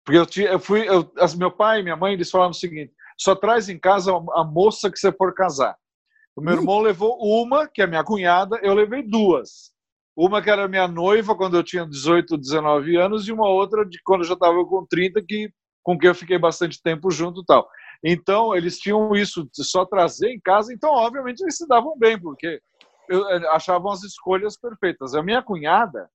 Porque 0.05 0.19
eu, 0.19 0.25
tinha, 0.25 0.47
eu 0.49 0.59
fui, 0.59 0.87
eu, 0.87 1.11
as, 1.17 1.33
meu 1.35 1.51
pai 1.51 1.79
e 1.79 1.83
minha 1.83 1.95
mãe, 1.95 2.13
eles 2.13 2.29
falavam 2.29 2.51
o 2.51 2.53
seguinte: 2.53 2.93
só 3.17 3.35
traz 3.35 3.69
em 3.69 3.79
casa 3.79 4.11
a 4.11 4.43
moça 4.43 4.91
que 4.91 4.99
você 4.99 5.11
for 5.11 5.33
casar. 5.33 5.75
O 6.35 6.41
meu 6.41 6.53
irmão 6.53 6.79
levou 6.79 7.17
uma, 7.19 7.67
que 7.67 7.81
é 7.81 7.87
minha 7.87 8.03
cunhada, 8.03 8.57
eu 8.63 8.73
levei 8.73 9.03
duas. 9.03 9.73
Uma 10.15 10.41
que 10.41 10.49
era 10.49 10.67
minha 10.67 10.87
noiva 10.87 11.35
quando 11.35 11.57
eu 11.57 11.63
tinha 11.63 11.85
18, 11.85 12.37
19 12.37 12.95
anos, 12.95 13.27
e 13.27 13.31
uma 13.31 13.49
outra 13.49 13.85
de 13.85 13.99
quando 14.03 14.21
eu 14.21 14.27
já 14.27 14.33
estava 14.35 14.65
com 14.65 14.85
30, 14.85 15.21
que, 15.27 15.51
com 15.83 15.97
quem 15.97 16.07
eu 16.07 16.15
fiquei 16.15 16.37
bastante 16.37 16.81
tempo 16.81 17.11
junto 17.11 17.43
tal. 17.43 17.67
Então, 18.03 18.55
eles 18.55 18.77
tinham 18.77 19.13
isso, 19.15 19.49
só 19.53 19.85
trazer 19.85 20.29
em 20.29 20.39
casa, 20.39 20.73
então, 20.73 20.91
obviamente, 20.91 21.41
eles 21.41 21.57
se 21.57 21.67
davam 21.67 21.97
bem, 21.97 22.19
porque 22.19 22.61
eu, 23.09 23.27
eh, 23.29 23.47
achavam 23.49 23.91
as 23.91 24.03
escolhas 24.03 24.57
perfeitas. 24.57 25.13
A 25.15 25.21
minha 25.23 25.41
cunhada, 25.43 26.09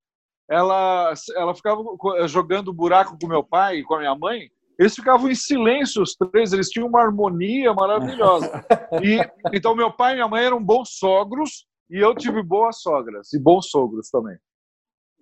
ela, 0.49 1.13
ela 1.37 1.55
ficava 1.55 1.83
jogando 2.27 2.73
buraco 2.73 3.17
com 3.21 3.27
meu 3.27 3.43
pai 3.45 3.79
e 3.79 3.85
com 3.85 3.95
a 3.95 3.99
minha 3.99 4.15
mãe 4.15 4.49
Eles 4.79 4.95
ficavam 4.95 5.31
em 5.31 5.35
silêncio, 5.35 6.03
os 6.03 6.15
três, 6.17 6.53
eles 6.53 6.69
tinham 6.69 6.89
uma 6.89 7.01
harmonia 7.01 7.73
maravilhosa. 7.73 8.65
E, 9.03 9.21
então, 9.57 9.75
meu 9.75 9.93
pai 9.93 10.13
e 10.13 10.15
minha 10.17 10.27
mãe 10.29 10.45
eram 10.45 10.63
bons 10.63 10.99
sogros, 10.99 11.65
e 11.89 11.99
eu 11.99 12.13
tive 12.15 12.43
boas 12.43 12.81
sogras, 12.81 13.33
e 13.33 13.39
bons 13.39 13.71
sogros 13.71 14.09
também. 14.11 14.37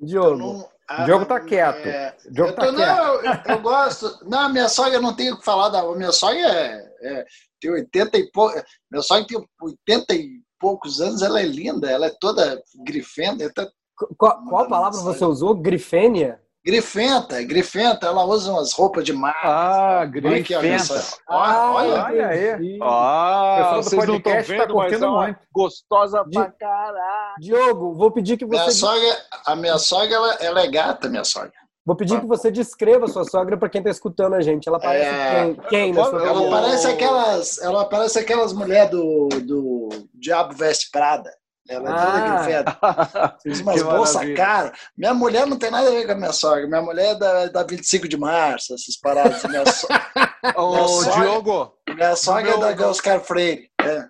Diogo. 0.00 0.37
Não, 0.38 0.69
O 1.00 1.05
Diogo 1.05 1.26
tá 1.26 1.38
quieto. 1.41 1.87
é, 1.87 2.17
Diogo 2.31 2.50
eu, 2.50 2.55
tá 2.57 2.67
tô- 2.67 2.75
quieto. 2.75 2.97
não, 2.97 3.14
eu, 3.14 3.41
eu 3.57 3.61
gosto. 3.61 4.29
Não, 4.29 4.49
minha 4.50 4.69
sogra 4.69 5.00
não 5.00 5.14
tem 5.14 5.31
o 5.33 5.38
que 5.38 5.45
falar. 5.45 5.69
Da, 5.69 5.81
a 5.81 5.95
minha 5.97 6.12
sogra 6.12 6.41
é, 6.41 6.93
é- 7.02 7.25
tem 7.61 7.71
80 7.71 8.17
e 8.19 8.31
pouco. 8.33 8.55
Minha 8.91 9.02
sogra 9.02 9.26
tem 9.26 9.38
80 9.61 10.14
e 10.14 10.41
poucos 10.62 11.00
anos, 11.00 11.21
ela 11.21 11.40
é 11.40 11.45
linda, 11.45 11.90
ela 11.90 12.07
é 12.07 12.14
toda 12.21 12.62
grifenta. 12.87 13.42
é 13.45 13.49
toda 13.50 13.71
Qual, 14.16 14.45
qual 14.49 14.69
palavra 14.69 14.99
você 15.00 15.25
usou? 15.25 15.54
Grifênia? 15.57 16.40
grifenta, 16.64 17.42
grifenta, 17.42 18.07
ela 18.07 18.25
usa 18.25 18.52
umas 18.52 18.73
roupas 18.73 19.02
de 19.04 19.12
mar. 19.12 19.35
Ah, 19.42 20.09
Olha 20.25 20.37
aqui, 20.40 20.54
ó, 20.54 20.61
minha 20.62 20.76
grifenta. 20.78 21.02
Olha, 21.28 21.59
olha. 21.59 22.04
olha 22.04 22.28
aí. 22.28 22.78
Ah, 22.81 23.54
pessoal 23.59 23.83
vocês 23.83 24.07
não 24.07 24.16
estão 24.16 24.33
tá 24.33 24.40
vendo, 24.42 24.59
mas 24.59 24.69
curtindo 24.71 25.04
é 25.04 25.09
muito. 25.09 25.38
gostosa 25.52 26.25
De- 26.25 26.31
pra 26.38 26.52
caralho. 26.52 27.35
Diogo, 27.40 27.95
vou 27.95 28.12
pedir 28.12 28.37
que 28.37 28.47
Minha 28.47 28.62
você 28.62 28.73
sogra, 28.78 29.16
a 29.45 29.57
minha 29.57 29.76
sogra, 29.76 30.14
ela, 30.14 30.35
ela 30.35 30.61
é 30.62 30.69
gata, 30.69 31.09
minha 31.09 31.25
sogra. 31.25 31.52
Vou 31.85 31.97
pedir 31.97 32.21
que 32.21 32.27
você 32.27 32.51
descreva 32.51 33.07
a 33.07 33.09
sua 33.09 33.25
sogra 33.25 33.57
para 33.57 33.69
quem 33.69 33.81
está 33.81 33.91
escutando 33.91 34.35
a 34.35 34.41
gente. 34.41 34.69
Ela 34.69 34.79
parece 34.81 35.05
É. 35.07 35.45
quem, 35.45 35.55
quem 35.69 35.93
na 35.93 36.05
sua 36.05 36.21
Ela 36.21 36.35
cabeça? 36.35 36.51
parece 36.51 36.87
aquelas, 36.87 37.59
ela 37.59 37.85
parece 37.89 38.19
aquelas 38.19 38.53
mulheres 38.53 38.91
do, 38.91 39.29
do 39.45 39.89
Diabo 40.15 40.55
Veste 40.55 40.91
Prada. 40.91 41.31
Ela 41.69 41.91
é 41.91 42.65
Ah. 42.83 43.37
Fiz 43.43 43.61
umas 43.61 43.81
bolsas 43.83 44.35
caras. 44.35 44.73
Minha 44.99 45.15
mulher 45.15 45.47
não 45.47 45.57
tem 45.57 45.71
nada 45.71 45.87
a 45.89 45.91
ver 45.93 46.07
com 46.07 46.12
a 46.12 46.17
minha 46.17 46.33
sogra. 46.33 46.67
Minha 46.67 46.83
mulher 46.83 47.12
é 47.12 47.15
da, 47.15 47.47
da 47.47 47.62
25 47.62 48.09
de 48.09 48.17
março, 48.17 48.75
essas 48.75 48.97
paradas. 49.01 49.43
Minha, 49.45 49.65
so, 49.67 49.87
Ô, 50.57 50.71
Minha 50.75 50.89
sogra- 50.89 51.21
Diogo, 51.21 51.75
minha 51.95 52.17
sogra 52.17 52.51
é 52.71 52.75
da 52.75 52.89
Oscar 52.89 53.21
Freire. 53.21 53.69
É. 53.81 54.05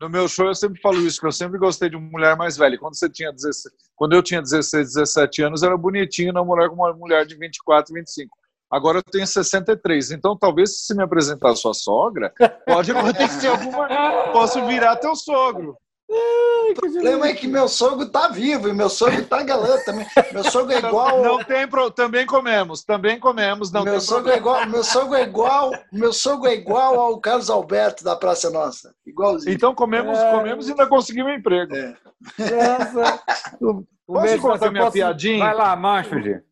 no 0.00 0.08
meu 0.08 0.28
show 0.28 0.46
eu 0.46 0.54
sempre 0.54 0.80
falo 0.80 0.98
isso, 1.00 1.20
que 1.20 1.26
eu 1.26 1.32
sempre 1.32 1.58
gostei 1.58 1.88
de 1.88 1.96
mulher 1.96 2.36
mais 2.36 2.56
velha. 2.56 2.78
Quando, 2.78 2.96
você 2.96 3.08
tinha 3.08 3.32
16, 3.32 3.74
quando 3.96 4.14
eu 4.14 4.22
tinha 4.22 4.40
16, 4.40 4.94
17 4.94 5.42
anos, 5.42 5.62
era 5.62 5.76
bonitinho 5.76 6.32
namorar 6.32 6.68
com 6.68 6.76
uma 6.76 6.92
mulher 6.92 7.26
de 7.26 7.36
24, 7.36 7.94
25. 7.94 8.36
Agora 8.70 8.98
eu 8.98 9.02
tenho 9.02 9.26
63, 9.26 10.12
então 10.12 10.36
talvez 10.36 10.86
se 10.86 10.94
me 10.96 11.02
apresentar 11.02 11.50
a 11.50 11.56
sua 11.56 11.74
sogra, 11.74 12.32
pode 12.66 12.90
acontecer 12.90 13.48
alguma. 13.52 13.86
Posso 14.32 14.64
virar 14.66 14.96
teu 14.96 15.14
sogro. 15.14 15.76
O 16.14 16.74
problema 16.74 17.26
é 17.28 17.34
que 17.34 17.46
meu 17.46 17.66
sogro 17.68 18.08
tá 18.08 18.28
vivo 18.28 18.68
e 18.68 18.72
meu 18.72 18.88
sogro 18.88 19.24
tá 19.24 19.42
galã 19.42 19.78
também. 19.84 20.06
Meu 20.32 20.44
sogro 20.44 20.72
é 20.72 20.78
igual. 20.78 21.22
Não 21.22 21.38
tem 21.44 21.66
pro... 21.66 21.90
Também 21.90 22.26
comemos, 22.26 22.84
também 22.84 23.18
comemos. 23.18 23.72
Não 23.72 23.82
meu 23.84 23.94
tem 23.94 24.00
sogro 24.00 24.30
é 24.30 24.36
igual, 24.36 24.66
meu 24.66 24.84
sogro 24.84 25.14
é 25.16 25.22
igual, 25.22 25.70
meu 25.92 26.12
sogro 26.12 26.48
é 26.48 26.54
igual 26.54 26.98
ao 27.00 27.18
Carlos 27.20 27.48
Alberto 27.50 28.04
da 28.04 28.14
Praça 28.16 28.50
Nossa, 28.50 28.94
igualzinho. 29.06 29.54
Então 29.54 29.74
comemos, 29.74 30.18
É. 30.18 30.30
comemos 30.30 30.68
e 30.68 30.70
ainda 30.70 30.86
conseguimos 30.86 31.32
um 31.32 31.34
emprego. 31.36 31.74
É. 31.74 31.96
Essa. 32.38 33.20
O, 33.60 33.84
o 34.06 34.14
Posso 34.14 34.22
Mestre 34.22 34.40
contar 34.40 34.54
assim, 34.66 34.70
minha 34.70 34.82
posso- 34.84 34.92
piadinha? 34.94 35.44
Vai 35.44 35.54
lá, 35.54 35.76
Manfred. 35.76 36.42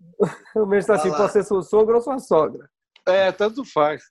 O 0.54 0.64
Mestre 0.66 0.94
tá 0.94 1.00
assim, 1.00 1.10
lá. 1.10 1.16
pode 1.16 1.32
ser 1.32 1.42
seu 1.44 1.60
sogro 1.62 1.96
ou 1.96 2.00
sua 2.00 2.18
sogra. 2.18 2.68
É, 3.06 3.32
tanto 3.32 3.64
faz. 3.64 4.02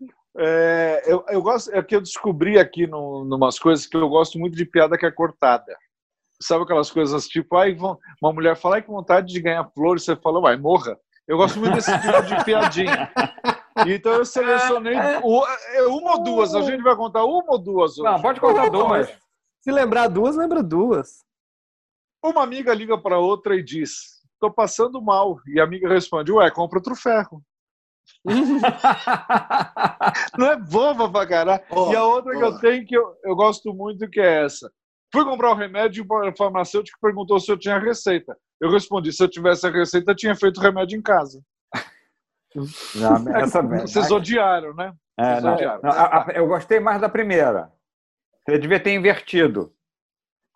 É, 0.41 1.03
eu, 1.05 1.25
eu 1.27 1.41
gosto, 1.41 1.69
é 1.75 1.84
que 1.84 1.96
eu 1.96 2.01
descobri 2.01 2.58
aqui 2.58 2.88
no, 2.88 3.25
numas 3.25 3.60
coisas 3.60 3.86
que 3.86 3.98
eu 3.98 4.08
gosto 4.08 4.39
muito 4.39 4.55
de 4.55 4.65
piada 4.65 4.98
que 4.98 5.05
é 5.05 5.12
cortada. 5.12 5.75
Sabe 6.41 6.63
aquelas 6.63 6.89
coisas 6.89 7.27
tipo, 7.27 7.58
ai, 7.58 7.75
vão- 7.75 7.98
uma 8.22 8.31
mulher 8.31 8.55
fala, 8.55 8.75
ai, 8.75 8.81
que 8.81 8.88
vontade 8.88 9.27
de 9.34 9.41
ganhar 9.41 9.69
flores, 9.72 10.03
você 10.05 10.15
fala, 10.15 10.39
vai, 10.39 10.55
morra. 10.55 10.98
Eu 11.27 11.36
gosto 11.38 11.60
muito 11.60 11.74
desse 11.75 11.91
tipo 12.00 12.22
de 12.24 12.43
piadinha. 12.43 13.12
Então 13.88 14.12
eu 14.12 14.25
selecionei 14.25 14.93
u- 15.24 15.46
é, 15.74 15.84
uma 15.84 16.17
ou 16.17 16.24
duas, 16.24 16.53
a 16.53 16.62
gente 16.63 16.84
vai 16.84 16.98
contar 16.98 17.24
uma 17.24 17.46
ou 17.53 17.58
duas 17.58 17.98
hoje. 17.98 18.12
Não, 18.12 18.22
pode 18.22 18.39
contar 18.41 18.67
duas. 18.69 19.08
Se 19.62 19.72
lembrar 19.72 20.08
duas, 20.10 20.36
lembra 20.36 20.62
duas. 20.62 21.24
Uma 22.22 22.43
amiga 22.43 22.74
liga 22.74 22.98
para 22.98 23.19
outra 23.19 23.55
e 23.55 23.63
diz, 23.63 24.22
tô 24.38 24.51
passando 24.51 25.01
mal. 25.01 25.38
E 25.48 25.62
a 25.62 25.63
amiga 25.63 25.88
responde, 25.88 26.29
ué, 26.29 26.51
compra 26.51 26.79
outro 26.79 26.93
ferro. 26.93 27.41
Não 30.38 30.48
é 30.48 30.58
boba 30.58 31.10
pra 31.12 31.28
caralho. 31.28 31.63
Ó, 31.72 31.92
E 31.92 31.96
a 31.96 32.04
outra 32.04 32.32
que 32.32 32.44
ó. 32.44 32.48
eu 32.48 32.60
tenho 32.60 32.86
que 32.86 32.96
eu, 32.98 33.16
eu 33.24 33.36
gosto 33.36 33.74
muito 33.74 34.10
que 34.10 34.20
é 34.20 34.46
essa. 34.46 34.72
Fui 35.12 35.24
comprar 35.25 35.51
o 35.51 35.56
remédio 35.56 36.04
e 36.04 36.30
o 36.30 36.36
farmacêutico 36.38 36.98
perguntou 37.01 37.39
se 37.39 37.51
eu 37.51 37.58
tinha 37.58 37.80
receita. 37.80 38.38
Eu 38.62 38.70
respondi, 38.72 39.12
se 39.12 39.24
eu 39.24 39.28
tivesse 39.30 39.66
a 39.66 39.72
receita, 39.72 40.13
tinha 40.13 40.36
feito 40.36 40.58
o 40.60 40.62
remédio 40.62 40.98
em 40.98 41.01
casa. 41.01 41.42
Não, 42.96 43.36
essa 43.38 43.62
Vocês 43.63 44.12
odiaram, 44.12 44.74
né? 44.75 44.94
É, 45.20 45.32
Vocês 45.34 45.44
não, 45.44 45.54
odiaram. 45.54 45.82
não, 45.84 45.89
a- 45.92 46.25
a- 46.28 46.32
eu 46.34 46.48
gostei 46.48 46.80
mais 46.80 47.01
da 47.01 47.10
primeira. 47.10 47.72
Você 48.48 48.58
devia 48.60 48.80
ter 48.80 48.94
invertido. 48.94 49.74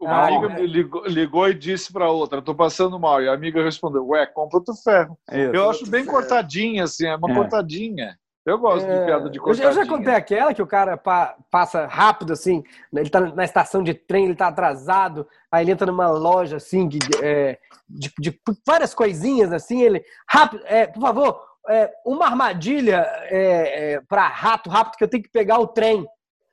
Uma 0.04 0.18
Ah, 0.18 0.28
amiga 0.28 0.48
é. 0.48 0.60
me 0.62 0.68
ligou, 0.68 1.06
ligou 1.06 1.50
e 1.50 1.54
disse 1.54 1.92
para 1.92 2.10
outra, 2.10 2.42
tô 2.42 2.54
passando 2.54 3.00
mal. 3.00 3.22
E 3.22 3.30
a 3.30 3.34
amiga 3.34 3.64
respondeu, 3.64 4.08
ué, 4.08 4.26
compra 4.26 4.58
outro 4.60 4.74
ferro. 4.76 5.18
Isso. 5.32 5.56
Eu 5.56 5.70
acho 5.70 5.90
bem 5.90 6.06
cortadinha, 6.06 6.84
assim, 6.84 7.06
é 7.08 7.16
uma 7.16 7.32
É. 7.32 7.34
cortadinha. 7.34 8.18
Eu 8.46 8.58
gosto 8.60 8.86
de 8.86 8.94
É, 8.98 9.06
piada 9.06 9.30
de 9.30 9.38
eu, 9.38 9.44
cortadinha. 9.44 9.72
já- 9.72 9.80
eu 9.80 9.86
já 9.86 9.90
contei 9.90 10.14
aquela 10.14 10.54
que 10.54 10.62
o 10.62 10.68
cara 10.68 10.98
pa- 10.98 11.38
passa 11.50 11.86
rápido, 11.86 12.34
assim, 12.34 12.62
né, 12.92 13.00
ele 13.02 13.10
tá 13.10 13.22
na 13.22 13.46
estação 13.46 13.82
de 13.82 13.94
trem, 13.94 14.26
ele 14.26 14.36
tá 14.36 14.48
atrasado, 14.50 15.26
aí 15.50 15.64
ele 15.64 15.72
entra 15.72 15.88
numa 15.90 16.10
loja, 16.12 16.58
assim, 16.58 16.86
de, 16.90 17.00
é, 17.24 17.58
de- 17.88 18.12
de 18.20 18.38
várias 18.68 18.94
coisinhas, 18.94 19.54
assim, 19.54 19.82
ele, 19.82 20.04
rápido, 20.30 20.62
é, 20.66 20.86
por 20.86 21.00
favor, 21.02 21.42
é, 21.70 21.90
uma 22.06 22.26
armadilha 22.26 23.06
é, 23.32 24.02
para 24.10 24.28
rato, 24.28 24.70
rápido, 24.70 24.98
que 24.98 25.04
eu 25.06 25.10
tenho 25.10 25.24
que 25.24 25.30
pegar 25.32 25.60
o 25.60 25.68
trem. 25.68 26.06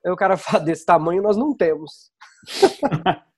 Aí 0.07 0.12
o 0.12 0.16
cara 0.16 0.37
fala, 0.62 0.62
desse 0.64 0.87
tamanho 0.87 1.21
nós 1.23 1.37
não 1.37 1.52
temos. 1.52 2.12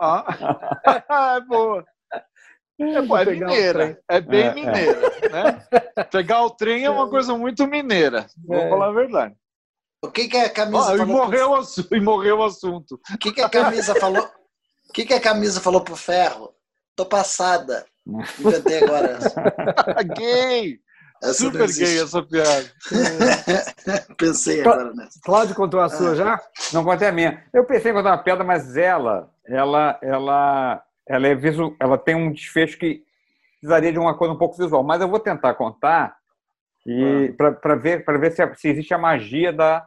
Ah, 0.00 0.26
é 1.36 1.40
boa. 1.40 1.84
É, 2.78 3.02
pô, 3.02 3.16
é 3.16 3.24
mineira. 3.24 3.98
É 4.08 4.20
bem 4.20 4.42
É, 4.42 4.46
é. 4.48 4.54
mineira, 4.54 5.00
né? 5.32 6.04
Pegar 6.10 6.42
o 6.44 6.50
trem 6.50 6.84
é 6.84 6.90
uma 6.90 7.08
coisa 7.08 7.36
muito 7.36 7.66
mineira. 7.66 8.26
Vou 8.46 8.56
É. 8.58 8.68
falar 8.68 8.88
a 8.88 8.92
verdade. 8.92 9.34
O 10.02 10.10
que, 10.10 10.28
que 10.28 10.36
a 10.36 10.50
camisa 10.50 10.90
Ó, 10.92 10.94
e, 10.94 10.98
falou? 10.98 11.16
morreu 11.16 11.54
assu- 11.54 11.88
e 11.90 12.00
morreu 12.00 12.38
o 12.38 12.44
assunto. 12.44 13.00
O 13.14 13.18
que, 13.18 13.32
que 13.32 13.40
a 13.40 13.48
camisa 13.48 13.94
falou? 13.94 14.28
O 14.88 14.92
que, 14.92 15.06
que 15.06 15.14
a 15.14 15.20
camisa 15.20 15.58
falou 15.60 15.80
pro 15.80 15.96
ferro? 15.96 16.54
Tô 16.94 17.06
passada. 17.06 17.84
Inventei 18.38 18.84
agora. 18.84 19.18
gay! 20.16 20.78
Essa 21.22 21.32
Super 21.44 21.72
gay 21.72 21.98
essa 22.02 22.22
piada. 22.22 22.70
Pensei 24.18 24.60
agora 24.60 24.92
nessa. 24.94 25.18
Cláudio 25.24 25.54
contou 25.54 25.80
a 25.80 25.88
sua 25.88 26.14
já? 26.14 26.38
Não 26.74 26.84
contei 26.84 27.08
a 27.08 27.12
minha. 27.12 27.42
Eu 27.54 27.64
pensei 27.64 27.90
em 27.90 27.94
contar 27.94 28.10
uma 28.10 28.22
pedra, 28.22 28.44
mas 28.44 28.76
ela, 28.76 29.30
ela, 29.48 29.98
ela, 30.02 30.82
ela 31.08 31.26
é 31.26 31.34
visu, 31.34 31.76
ela 31.80 31.96
tem 31.98 32.14
um 32.14 32.32
desfecho 32.32 32.78
que 32.78 33.04
precisaria 33.60 33.92
de 33.92 33.98
uma 33.98 34.16
coisa 34.16 34.34
um 34.34 34.38
pouco 34.38 34.56
visual. 34.56 34.82
Mas 34.82 35.00
eu 35.00 35.08
vou 35.08 35.20
tentar 35.20 35.54
contar 35.54 36.16
e 36.86 37.34
para 37.36 37.74
ver 37.74 38.04
para 38.04 38.18
ver 38.18 38.30
se, 38.32 38.54
se 38.56 38.68
existe 38.68 38.94
a 38.94 38.98
magia 38.98 39.52
da. 39.52 39.84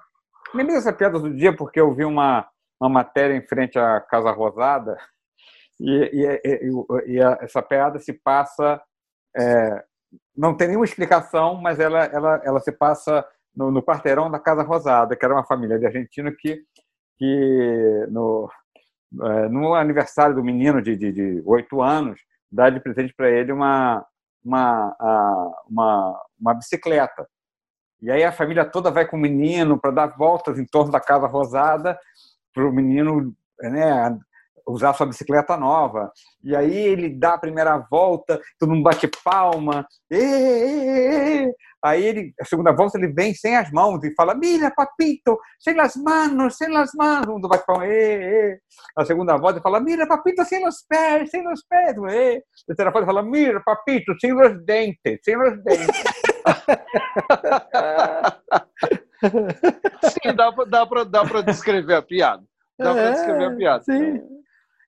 Lembrei 0.54 0.76
dessa 0.78 0.92
piada 0.94 1.20
do 1.20 1.34
dia 1.34 1.56
porque 1.56 1.80
eu 1.80 1.94
vi 1.94 2.04
uma, 2.04 2.48
uma 2.80 2.90
matéria 2.90 3.36
em 3.36 3.42
frente 3.48 3.78
à 3.80 4.02
Casa 4.02 4.32
Rosada 4.32 4.98
e, 5.80 5.92
e- 5.92 6.42
e- 6.46 7.14
e 7.16 7.22
a- 7.22 7.38
essa 7.42 7.62
piada 7.62 8.00
se 8.00 8.14
passa 8.14 8.82
é, 9.38 9.84
não 10.36 10.56
tem 10.56 10.68
nenhuma 10.70 10.86
explicação, 10.86 11.56
mas 11.56 11.80
ela, 11.80 12.04
ela, 12.06 12.42
ela 12.44 12.60
se 12.60 12.72
passa 12.72 13.26
no, 13.56 13.72
no 13.72 13.84
quarteirão 13.84 14.30
da 14.32 14.40
Casa 14.40 14.64
Rosada, 14.64 15.16
que 15.16 15.24
era 15.24 15.34
uma 15.34 15.46
família 15.46 15.78
de 15.78 15.86
argentino 15.86 16.36
que, 16.36 16.64
que 17.18 18.06
no, 18.10 18.50
no 19.12 19.74
aniversário 19.74 20.36
do 20.36 20.44
menino 20.44 20.82
de, 20.82 21.42
8 21.46 21.82
anos, 21.82 22.20
dá 22.52 22.70
de 22.70 22.80
presente 22.80 23.14
para 23.16 23.30
ele 23.30 23.52
uma, 23.52 24.06
uma, 24.44 25.62
uma, 25.68 26.22
uma 26.40 26.54
bicicleta. 26.54 27.28
E 28.02 28.10
aí 28.10 28.24
a 28.24 28.32
família 28.32 28.64
toda 28.64 28.92
vai 28.92 29.06
com 29.06 29.18
o 29.18 29.20
menino 29.20 29.80
para 29.80 29.92
dar 29.92 30.08
voltas 30.08 30.58
em 30.58 30.66
torno 30.66 30.92
da 30.92 31.00
Casa 31.00 31.28
Rosada, 31.28 32.00
para 32.54 32.66
o 32.66 32.72
menino 32.72 33.36
né, 33.62 34.20
usar 34.70 34.94
sua 34.94 35.06
bicicleta 35.06 35.58
nova. 35.58 36.12
E 36.44 36.56
aí 36.56 36.76
ele 36.78 37.10
dá 37.10 37.34
a 37.34 37.38
primeira 37.40 37.78
volta, 37.90 38.40
todo 38.60 38.70
mundo 38.70 38.84
bate 38.84 39.10
palma. 39.24 39.86
"Ê, 40.12 40.18
ê, 40.18 41.44
ê". 41.46 41.54
Aí 41.84 42.04
ele, 42.06 42.34
a 42.42 42.46
segunda 42.46 42.74
volta 42.74 42.98
ele 42.98 43.08
vem 43.14 43.34
sem 43.34 43.56
as 43.56 43.72
mãos 43.72 44.04
e 44.04 44.14
fala: 44.16 44.36
Mira, 44.36 44.72
papito, 44.76 45.38
sem 45.60 45.74
las 45.76 45.96
manos, 45.96 46.58
sem 46.58 46.70
las 46.70 46.92
manos. 46.94 47.26
Todo 47.26 47.36
mundo 47.36 47.48
bate 47.48 47.66
palma. 47.66 47.86
"Ê, 47.88 48.52
ê". 48.54 48.60
A 48.98 49.06
segunda 49.06 49.38
volta 49.38 49.58
ele 49.58 49.64
fala: 49.64 49.80
Mira, 49.80 50.06
papito, 50.08 50.44
sem 50.46 50.64
los 50.64 50.84
pés, 50.88 51.30
sem 51.32 51.44
los 51.44 51.64
pés. 51.70 51.96
"Ê". 52.12 52.38
A 52.38 52.66
terceira 52.68 52.92
volta 52.92 53.00
ele 53.00 53.06
fala: 53.06 53.24
Mira, 53.24 53.62
papito, 53.66 54.14
sem 54.20 54.34
los 54.34 54.64
dentes, 54.66 55.20
sem 55.24 55.36
los 55.38 55.64
dentes. 55.64 56.04
Sim, 60.04 60.36
dá 60.36 60.52
pra, 60.52 60.66
dá 60.66 60.86
pra, 60.86 61.04
dá 61.04 61.26
pra 61.26 61.42
descrever 61.42 61.96
a 61.96 62.02
piada. 62.02 62.44
Dá 62.78 62.96
É, 62.98 63.12
descrever 63.12 63.46
a 63.46 63.56
piada. 63.56 63.84
Sim. 63.84 64.39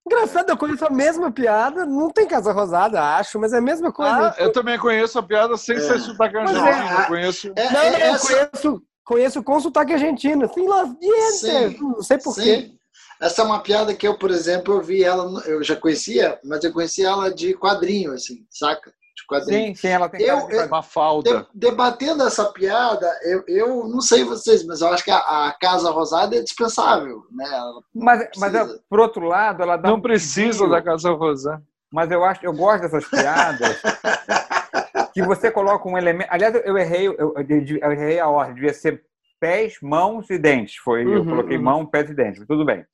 Engraçado, 0.06 0.50
eu 0.50 0.58
conheço 0.58 0.86
a 0.86 0.90
mesma 0.90 1.32
piada, 1.32 1.86
não 1.86 2.10
tem 2.10 2.28
Casa 2.28 2.52
Rosada, 2.52 3.02
acho, 3.18 3.40
mas 3.40 3.54
é 3.54 3.58
a 3.58 3.62
mesma 3.62 3.92
coisa. 3.92 4.30
Ah, 4.30 4.36
eu 4.40 4.52
também 4.52 4.78
conheço 4.80 5.18
a 5.20 5.24
piada 5.24 5.56
sem 5.58 5.80
ser 5.80 6.00
sotaque 6.00 6.36
é, 6.36 6.40
argentino. 6.40 6.66
a- 6.98 7.02
Eu 7.02 7.08
conheço. 7.08 7.54
É, 7.56 7.72
não, 7.72 7.80
é 7.82 8.10
eu 8.10 8.16
essa- 8.16 8.28
conheço, 8.28 8.84
conheço 9.06 9.44
com 9.44 9.60
sotaque 9.60 9.94
argentino. 9.94 10.50
Sim, 10.54 10.66
Dientes. 11.00 11.40
Sim, 11.40 11.78
Não 11.80 12.02
sei 12.02 12.18
porquê. 12.18 12.42
Sim. 12.42 12.78
Essa 13.22 13.44
é 13.44 13.46
uma 13.46 13.60
piada 13.62 13.94
que 13.94 14.08
eu, 14.08 14.18
por 14.18 14.32
exemplo, 14.32 14.74
eu 14.74 14.82
vi 14.82 15.04
ela, 15.04 15.24
eu 15.46 15.64
já 15.64 15.76
conhecia, 15.76 16.40
mas 16.44 16.64
eu 16.64 16.74
conhecia 16.74 17.08
ela 17.08 17.32
de 17.32 17.54
quadrinho, 17.54 18.14
assim, 18.14 18.44
saca? 18.50 18.92
De 19.40 19.46
quadrinho. 19.46 19.68
Sim, 19.68 19.76
sim, 19.76 19.88
ela 19.88 20.10
tem 20.10 20.22
Eu- 20.22 20.28
cara 20.36 20.40
de 20.48 20.54
eu- 20.54 20.58
fazer- 20.60 20.72
Uma 20.72 20.84
falda. 20.84 21.40
De- 21.42 21.48
debatendo 21.54 22.24
essa 22.24 22.46
piada, 22.52 23.10
eu, 23.24 23.44
eu 23.48 23.88
não 23.88 24.02
sei 24.02 24.24
vocês, 24.24 24.66
mas 24.66 24.82
eu 24.82 24.88
acho 24.90 25.04
que 25.04 25.12
a, 25.12 25.18
a 25.18 25.56
Casa 25.60 25.90
Rosada 25.92 26.36
é 26.36 26.42
dispensável, 26.42 27.24
né? 27.32 27.46
Mas, 27.94 28.30
mas 28.38 28.54
é, 28.56 28.66
por 28.90 29.00
outro 29.00 29.26
lado, 29.26 29.64
ela 29.64 29.78
dá 29.78 29.90
Não 29.90 29.98
um 29.98 30.02
precisa 30.02 30.68
da 30.68 30.82
Casa 30.82 31.12
Rosada. 31.12 31.64
Mas 31.94 32.10
eu 32.10 32.24
acho, 32.24 32.46
eu 32.46 32.54
gosto 32.54 32.84
dessas 32.84 33.06
piadas 33.10 33.82
que 35.14 35.22
você 35.24 35.52
coloca 35.52 35.88
um 35.90 35.98
elemento. 35.98 36.30
Aliás, 36.32 36.56
eu 36.64 36.78
errei, 36.78 37.08
eu, 37.08 37.14
eu- 37.18 37.34
eu 37.38 37.92
errei 37.92 38.20
a 38.20 38.28
ordem. 38.30 38.56
Devia 38.56 38.74
ser 38.74 39.04
pés, 39.40 39.76
mãos 39.82 40.30
e 40.30 40.38
dentes. 40.38 40.78
Foi, 40.78 41.04
eu 41.04 41.20
Uhum, 41.22 41.26
coloquei 41.30 41.58
uhum. 41.58 41.64
mão, 41.64 41.86
pés 41.86 42.10
e 42.10 42.14
dentes. 42.14 42.46
Tudo 42.48 42.64
bem. 42.66 42.86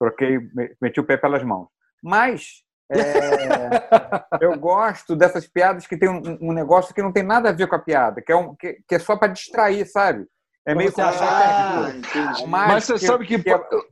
Troquei, 0.00 0.38
me- 0.54 0.74
meti 0.80 1.00
o 1.00 1.04
pé 1.04 1.16
pelas 1.16 1.42
mãos. 1.42 1.68
Mas 2.02 2.62
é, 2.90 4.44
eu 4.44 4.58
gosto 4.58 5.16
dessas 5.16 5.46
piadas 5.46 5.86
que 5.86 5.96
tem 5.96 6.08
um, 6.08 6.22
um 6.40 6.52
negócio 6.52 6.94
que 6.94 7.02
não 7.02 7.12
tem 7.12 7.22
nada 7.22 7.48
a 7.48 7.52
ver 7.52 7.66
com 7.66 7.74
a 7.76 7.78
piada, 7.80 8.20
que 8.22 8.32
é, 8.32 8.36
um, 8.36 8.54
que, 8.54 8.78
que 8.88 8.94
é 8.94 8.98
só 8.98 9.16
para 9.16 9.32
distrair, 9.32 9.86
sabe? 9.86 10.26
É 10.66 10.74
meio 10.74 10.90
você 10.90 11.00
achar 11.00 11.28
Ah, 11.28 11.92
que. 12.36 12.46
Mas 12.48 12.84
você 12.84 12.98
sabe 12.98 13.24
que- 13.24 13.40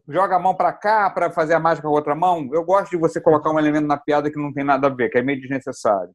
joga 0.08 0.34
a 0.34 0.40
mão 0.40 0.56
para 0.56 0.72
cá 0.72 1.08
para 1.08 1.30
fazer 1.30 1.54
a 1.54 1.60
mágica 1.60 1.86
com 1.86 1.94
a 1.94 1.96
outra 1.96 2.16
mão. 2.16 2.50
Eu 2.52 2.64
gosto 2.64 2.90
de 2.90 2.96
você 2.96 3.20
colocar 3.20 3.50
um 3.52 3.58
elemento 3.60 3.86
na 3.86 3.96
piada 3.96 4.28
que 4.28 4.40
não 4.40 4.52
tem 4.52 4.64
nada 4.64 4.88
a 4.88 4.90
ver, 4.90 5.08
que 5.08 5.18
é 5.18 5.22
meio 5.22 5.40
desnecessário. 5.40 6.10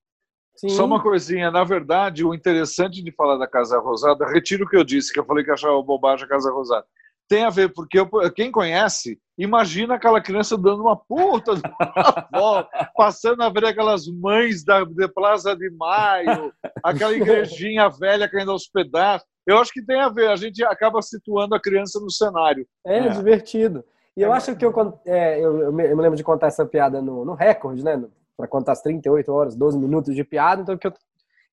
Sim. 0.58 0.68
Só 0.68 0.84
uma 0.84 1.02
coisinha, 1.02 1.50
na 1.50 1.64
verdade, 1.64 2.26
o 2.26 2.34
interessante 2.34 3.02
de 3.02 3.12
falar 3.14 3.38
da 3.38 3.48
Casa 3.48 3.80
Rosada, 3.80 4.26
retiro 4.28 4.66
o 4.66 4.68
que 4.68 4.76
eu 4.76 4.84
disse, 4.84 5.14
que 5.14 5.20
eu 5.22 5.26
falei 5.26 5.46
que 5.46 5.52
achava 5.52 5.82
bobagem 5.82 6.26
a 6.26 6.30
Casa 6.30 6.52
Rosada. 6.52 6.86
Tem 7.30 7.44
a 7.46 7.50
ver, 7.52 7.72
porque 7.74 8.00
eu- 8.00 8.10
quem 8.34 8.52
conhece, 8.52 9.20
imagina 9.38 9.94
aquela 9.96 10.20
criança 10.20 10.58
dando 10.58 10.82
uma 10.82 10.96
puta 10.98 11.56
de 11.56 11.62
uma 11.62 11.78
volta, 12.34 12.90
passando 12.98 13.44
a 13.44 13.50
ver 13.50 13.66
aquelas 13.66 14.08
mães 14.08 14.64
da 14.66 14.84
de 14.84 15.08
Plaza 15.10 15.56
de 15.56 15.70
Maio, 15.70 16.52
aquela 16.84 17.14
igrejinha 17.16 17.88
velha 17.90 18.28
caindo 18.28 18.52
aos 18.52 18.68
pedaços. 18.68 19.28
Eu 19.46 19.60
acho 19.60 19.72
que 19.72 19.86
tem 19.86 20.00
a 20.02 20.10
ver, 20.10 20.30
a 20.30 20.36
gente 20.36 20.64
acaba 20.66 21.02
situando 21.02 21.54
a 21.56 21.62
criança 21.62 22.00
no 22.00 22.12
cenário. 22.12 22.68
É, 22.86 22.98
É. 22.98 23.10
divertido. 23.10 23.84
E 24.18 24.22
eu 24.22 24.34
acho 24.34 24.56
que 24.56 24.66
eu, 24.66 24.74
é, 25.06 25.40
eu, 25.40 25.60
eu 25.62 25.72
me 25.72 25.86
eu 25.90 25.96
me 25.96 26.02
lembro 26.02 26.18
de 26.18 26.24
contar 26.24 26.48
essa 26.48 26.66
piada 26.66 27.02
no, 27.02 27.24
no 27.24 27.36
recorde, 27.36 27.84
né? 27.84 28.04
Para 28.36 28.48
contar 28.48 28.72
as 28.74 28.82
38 28.82 29.32
horas, 29.32 29.56
12 29.56 29.78
minutos 29.78 30.14
de 30.16 30.24
piada. 30.24 30.62
Então, 30.62 30.78
que 30.78 30.88
eu, 30.88 30.94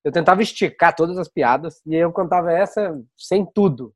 eu 0.03 0.11
tentava 0.11 0.41
esticar 0.41 0.95
todas 0.95 1.17
as 1.17 1.29
piadas 1.29 1.81
e 1.85 1.95
eu 1.95 2.11
contava 2.11 2.51
essa 2.51 2.99
sem 3.15 3.45
tudo, 3.45 3.93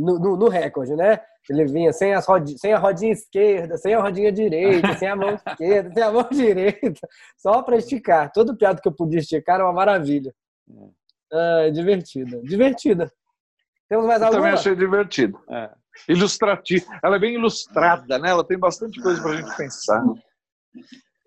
no, 0.00 0.18
no, 0.18 0.36
no 0.36 0.48
recorde, 0.48 0.94
né? 0.96 1.20
Ele 1.48 1.64
vinha 1.66 1.92
sem, 1.92 2.14
as 2.14 2.26
rodi, 2.26 2.58
sem 2.58 2.72
a 2.72 2.78
rodinha 2.78 3.12
esquerda, 3.12 3.76
sem 3.76 3.94
a 3.94 4.00
rodinha 4.00 4.30
direita, 4.30 4.94
sem 4.96 5.08
a 5.08 5.16
mão 5.16 5.34
esquerda, 5.46 5.92
sem 5.92 6.02
a 6.02 6.12
mão 6.12 6.28
direita, 6.30 7.08
só 7.36 7.62
para 7.62 7.76
esticar. 7.76 8.30
Todo 8.32 8.56
piada 8.56 8.80
que 8.80 8.88
eu 8.88 8.92
podia 8.92 9.18
esticar 9.20 9.56
era 9.56 9.64
uma 9.64 9.72
maravilha. 9.72 10.32
Ah, 11.32 11.70
divertida. 11.72 12.40
Divertida. 12.42 13.12
Temos 13.88 14.06
mais 14.06 14.22
Eu 14.22 14.30
também 14.30 14.52
achei 14.52 14.74
divertido. 14.76 15.40
É. 15.50 15.70
Ilustrativo. 16.08 16.86
Ela 17.02 17.16
é 17.16 17.18
bem 17.18 17.34
ilustrada, 17.34 18.18
né? 18.18 18.30
Ela 18.30 18.44
tem 18.44 18.58
bastante 18.58 19.00
coisa 19.02 19.20
pra 19.20 19.36
gente 19.36 19.56
pensar. 19.56 20.02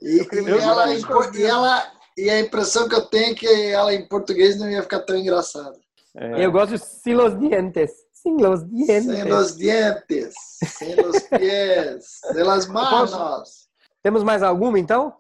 E, 0.01 0.22
e 0.22 0.50
ela, 0.62 0.94
e 0.94 1.44
ela- 1.44 1.92
e 2.18 2.30
a 2.30 2.39
impressão 2.39 2.88
que 2.88 2.96
eu 2.96 3.06
tenho 3.08 3.32
é 3.32 3.36
que 3.36 3.48
ela 3.72 3.94
em 3.94 4.08
português 4.08 4.58
não 4.60 4.70
ia 4.70 4.82
ficar 4.84 5.00
tão 5.01 5.15
engraçada. 5.18 5.75
É. 6.15 6.46
Eu 6.46 6.51
gosto 6.51 6.74
de 6.74 6.80
Sin 6.80 7.15
los 7.15 7.38
dientes. 7.39 7.92
Sin 8.24 8.42
los 8.42 8.65
dientes. 8.70 9.06
Sem 9.06 9.25
los 9.30 9.58
dientes, 9.58 10.34
sem 10.65 10.96
los 10.96 11.19
pies, 11.30 12.19
sem 12.32 12.43
las 12.43 12.67
manos. 12.67 13.67
Temos 14.02 14.24
mais 14.24 14.41
alguma, 14.41 14.80
então? 14.80 15.13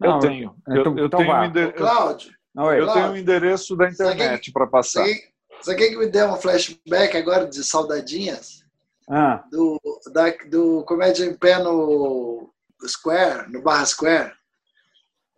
Não, 0.00 0.14
eu 0.14 0.18
tenho. 0.18 0.56
Eu, 0.66 0.80
então- 0.80 0.98
eu 0.98 1.06
então 1.06 1.20
tenho, 1.20 1.68
um 1.68 1.72
Cláudio, 1.72 2.32
Oi. 2.56 2.80
eu 2.80 2.92
tenho 2.92 3.06
um 3.08 3.16
endereço 3.16 3.76
da 3.76 3.88
internet 3.88 4.50
para 4.50 4.66
passar. 4.66 5.04
você 5.04 5.30
você 5.60 5.74
quer 5.76 5.90
que 5.90 5.96
me 5.96 6.06
dê 6.08 6.24
um 6.24 6.34
flashback 6.36 7.16
agora 7.16 7.46
de 7.46 7.62
saudadinhas? 7.62 8.64
Ah, 9.08 9.44
Do, 9.50 9.78
da, 10.12 10.24
do 10.48 10.82
Comédia 10.84 11.24
em 11.24 11.34
Pé 11.36 11.58
no 11.62 12.50
Square, 12.84 13.52
no 13.52 13.62
Barra 13.62 13.84
Square? 13.84 14.32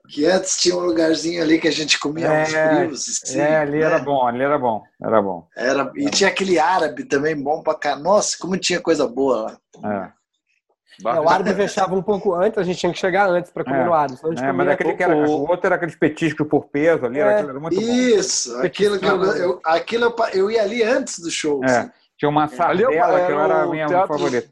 Que 0.09 0.27
antes 0.27 0.59
tinha 0.59 0.77
um 0.77 0.81
lugarzinho 0.81 1.43
ali 1.43 1.59
que 1.59 1.67
a 1.67 1.73
gente 1.73 1.99
comia 1.99 2.27
É, 2.27 2.43
uns 2.43 2.49
frios. 2.51 3.23
assim, 3.25 3.39
é, 3.41 3.57
ali 3.57 3.79
né? 3.79 3.85
era 3.87 3.99
bom, 3.99 4.27
ali 4.27 4.43
era 4.43 4.59
bom, 4.59 4.83
era 5.03 5.23
bom. 5.23 5.49
Era, 5.57 5.91
e 5.97 6.11
tinha 6.11 6.29
aquele 6.29 6.59
árabe 6.59 7.05
também 7.05 7.35
bom 7.35 7.63
pra 7.63 7.75
cá. 7.75 7.97
Nossa, 7.97 8.37
como 8.39 8.57
tinha 8.59 8.81
coisa 8.81 9.09
boa 9.09 9.59
lá. 9.83 10.13
É. 10.13 10.25
É, 11.09 11.21
o 11.21 11.29
árabe 11.29 11.53
fechava 11.55 11.93
um 11.95 12.03
pouco 12.03 12.35
antes, 12.35 12.57
a 12.59 12.63
gente 12.63 12.79
tinha 12.79 12.93
que 12.93 12.99
chegar 12.99 13.29
antes 13.29 13.51
para 13.51 13.65
comer 13.65 13.81
É. 13.81 13.85
no 13.85 13.95
árabe. 13.95 14.17
É, 14.41 14.53
mas 14.53 14.69
aquele 14.69 14.95
que 14.95 15.03
era, 15.03 15.17
o 15.17 15.49
outro 15.49 15.67
era 15.67 15.75
aqueles 15.77 15.97
petiscos 15.97 16.47
por 16.47 16.67
peso 16.67 17.07
ali, 17.07 17.19
era, 17.19 17.33
É. 17.33 17.35
aquilo 17.37 17.51
era 17.51 17.61
muito 17.61 17.75
bom. 17.75 17.83
Isso, 17.83 18.57
aquilo 18.61 18.99
que 19.01 19.07
eu, 19.07 19.23
eu, 19.25 19.61
aquilo 19.65 20.05
eu, 20.05 20.15
eu 20.35 20.51
ia 20.51 20.63
ali 20.63 20.83
antes 20.85 21.19
do 21.19 21.31
show. 21.31 21.65
É. 21.65 21.67
assim. 21.79 21.91
Tinha 22.17 22.29
uma 22.29 22.45
é 22.45 22.49
sardela 22.49 22.91
que 22.93 23.33
eu 23.33 23.41
era 23.41 23.63
a 23.63 23.67
minha 23.67 23.87
teatro- 23.87 24.07
favorita. 24.19 24.49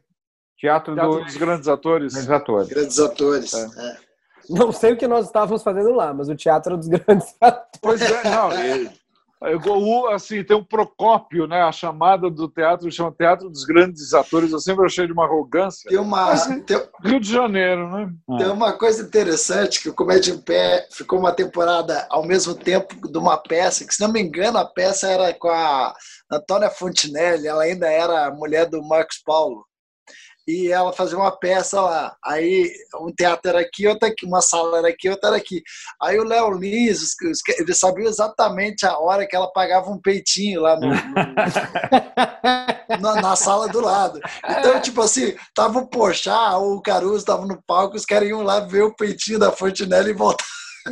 Teatro, 0.57 0.95
Teatro 0.95 1.15
dos 1.17 1.25
dos 1.25 1.37
grandes 1.37 1.67
atores. 1.67 2.13
grandes 2.13 2.29
atores. 2.31 2.67
Grandes 2.69 2.99
atores. 2.99 3.53
É. 3.53 3.95
é. 4.49 4.53
Não 4.57 4.71
sei 4.71 4.93
o 4.93 4.97
que 4.97 5.07
nós 5.07 5.25
estávamos 5.25 5.63
fazendo 5.63 5.91
lá, 5.93 6.13
mas 6.13 6.29
o 6.29 6.35
teatro 6.35 6.73
era 6.73 6.77
dos 6.77 6.87
grandes 6.89 7.35
atores. 7.39 7.69
Pois 7.81 8.01
é, 8.01 8.23
não. 8.29 8.51
é 8.51 8.91
o- 9.67 10.07
assim, 10.07 10.41
tem 10.41 10.55
o 10.55 10.63
Procópio, 10.65 11.45
né? 11.47 11.63
A 11.63 11.71
chamada 11.71 12.29
do 12.29 12.47
teatro 12.47 12.89
chama 12.89 13.11
Teatro 13.11 13.49
dos 13.49 13.65
Grandes 13.65 14.13
Atores. 14.13 14.53
Eu 14.53 14.59
sempre 14.59 14.85
achei 14.85 15.05
de 15.05 15.11
uma 15.11 15.25
arrogância. 15.25 15.89
Tem, 15.89 15.99
uma, 15.99 16.27
Mas- 16.27 16.45
tem, 16.65 16.81
Rio 17.03 17.19
de 17.19 17.29
Janeiro, 17.29 17.89
né? 17.89 18.09
tem 18.37 18.47
uma 18.47 18.71
coisa 18.71 19.03
interessante 19.03 19.81
que 19.81 19.89
o 19.89 19.93
Comédia 19.93 20.31
em 20.33 20.37
Pé 20.39 20.87
ficou 20.93 21.19
uma 21.19 21.33
temporada 21.33 22.07
ao 22.09 22.25
mesmo 22.25 22.55
tempo 22.55 23.05
de 23.11 23.17
uma 23.17 23.35
peça, 23.37 23.85
que 23.85 23.93
se 23.93 24.01
não 24.01 24.13
me 24.13 24.21
engano 24.21 24.57
a 24.57 24.65
peça 24.65 25.09
era 25.09 25.33
com 25.33 25.49
a 25.49 25.93
Antônia 26.31 26.69
Fontinelli, 26.69 27.45
ela 27.45 27.63
ainda 27.63 27.87
era 27.91 28.27
a 28.27 28.31
mulher 28.31 28.65
do 28.69 28.81
Marcos 28.81 29.21
Paulo. 29.25 29.65
E 30.45 30.69
ela 30.69 30.91
fazia 30.91 31.17
uma 31.17 31.31
peça 31.31 31.79
lá. 31.79 32.13
Aí 32.25 32.69
um 32.99 33.09
teatro 33.15 33.49
era 33.49 33.61
aqui, 33.61 33.87
outra 33.87 34.09
aqui, 34.09 34.25
uma 34.25 34.41
sala 34.41 34.79
era 34.79 34.89
aqui, 34.89 35.07
outra 35.09 35.29
era 35.29 35.37
aqui. 35.37 35.61
Aí 36.01 36.19
o 36.19 36.25
Léo 36.25 36.51
Lins, 36.51 37.13
ele 37.57 37.73
sabia 37.73 38.09
exatamente 38.09 38.85
a 38.85 38.97
hora 38.99 39.25
que 39.25 39.37
ela 39.37 39.49
pagava 39.53 39.89
um 39.89 40.01
peitinho 40.01 40.59
lá 40.61 40.75
no, 40.77 40.89
no- 40.89 40.93
na, 42.99 43.21
na 43.21 43.35
sala 43.37 43.69
do 43.69 43.79
lado. 43.79 44.19
Então, 44.59 44.81
tipo 44.81 45.01
assim, 45.01 45.33
tava 45.55 45.79
o 45.79 45.87
Pochá 45.87 46.57
ou 46.57 46.75
o 46.75 46.81
Caruso 46.81 47.23
tava 47.25 47.45
no 47.45 47.61
palco, 47.65 47.95
os 47.95 48.05
caras 48.05 48.27
iam 48.27 48.43
lá 48.43 48.59
ver 48.59 48.83
o 48.83 48.93
peitinho 48.95 49.39
da 49.39 49.49
Fontinelli 49.51 50.09
e 50.09 50.13
voltar. 50.13 50.43
Que 50.85 50.91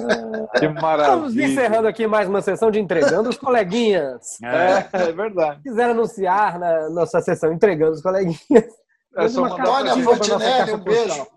Estamos 0.65 0.81
maravilha. 0.81 1.45
encerrando 1.47 1.85
aqui 1.89 2.07
mais 2.07 2.25
uma 2.29 2.41
sessão 2.41 2.71
de 2.71 2.79
entregando 2.79 3.27
os 3.27 3.37
coleguinhas. 3.37 4.21
É. 4.41 4.87
É, 4.97 5.09
é 5.09 5.11
verdade. 5.11 5.61
Quiser 5.61 5.89
anunciar 5.89 6.57
na 6.57 6.89
nossa 6.89 7.19
sessão 7.19 7.51
entregando 7.51 7.91
os 7.91 8.01
coleguinhas. 8.01 8.39
É 9.15 9.29
mandar 9.29 9.61
Antônia 9.61 10.03
Fontinelli, 10.03 10.73
um 10.73 10.77
beijo. 10.79 11.27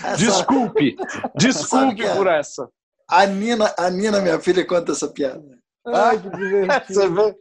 Essa- 0.03 0.17
Desculpe, 0.17 0.95
Sabe 0.97 1.31
desculpe 1.35 1.95
que 1.95 2.03
é? 2.05 2.15
por 2.15 2.27
essa. 2.27 2.69
A 3.09 3.25
Nina, 3.25 3.73
a 3.77 3.89
Nina, 3.89 4.19
minha 4.21 4.39
filha, 4.39 4.65
conta 4.65 4.91
essa 4.91 5.07
piada. 5.07 5.43
Ai, 5.85 6.19
que 6.19 6.29
Você 6.29 6.37
divertido. 6.37 7.35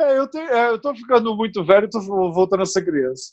É, 0.00 0.18
eu, 0.18 0.28
tenho, 0.28 0.48
é, 0.48 0.68
eu 0.70 0.80
tô 0.80 0.94
ficando 0.94 1.34
muito 1.34 1.64
velho 1.64 1.86
e 1.86 1.90
tô 1.90 2.00
voltando 2.00 2.62
a 2.62 2.66
ser 2.66 2.84
criança. 2.84 3.32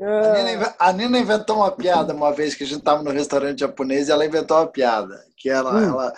A 0.00 0.32
Nina, 0.42 0.74
Ah, 0.78 0.88
a 0.88 0.92
Nina 0.92 1.18
inventou 1.18 1.56
uma 1.56 1.70
piada 1.72 2.12
uma 2.14 2.32
vez 2.32 2.54
que 2.54 2.64
a 2.64 2.66
gente 2.66 2.78
estava 2.80 3.02
no 3.02 3.10
restaurante 3.10 3.60
japonês 3.60 4.08
e 4.08 4.12
ela 4.12 4.26
inventou 4.26 4.58
uma 4.58 4.66
piada. 4.66 5.18
Que 5.38 5.48
ela, 5.48 5.72
Hum. 5.74 5.84
ela, 5.88 6.12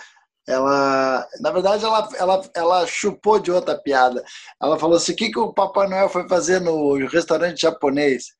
ela, 0.47 1.27
na 1.39 1.51
verdade, 1.51 1.85
ela, 1.85 2.09
ela, 2.17 2.41
ela 2.53 2.85
chupou 2.87 3.39
de 3.39 3.51
outra 3.51 3.77
piada. 3.77 4.21
Ela 4.61 4.77
falou 4.77 4.97
assim: 4.97 5.13
o 5.13 5.15
que, 5.15 5.31
que 5.31 5.39
o 5.39 5.53
Papai 5.53 5.87
Noel 5.87 6.09
foi 6.09 6.27
fazer 6.27 6.59
no 6.59 6.95
restaurante 7.07 7.61
japonês? 7.61 8.37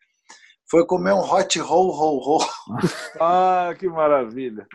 Foi 0.70 0.86
comer 0.86 1.14
um 1.14 1.22
hot 1.22 1.60
roll, 1.60 1.90
roll, 1.90 2.20
roll. 2.20 2.46
Ah, 3.20 3.74
que 3.78 3.88
maravilha. 3.88 4.68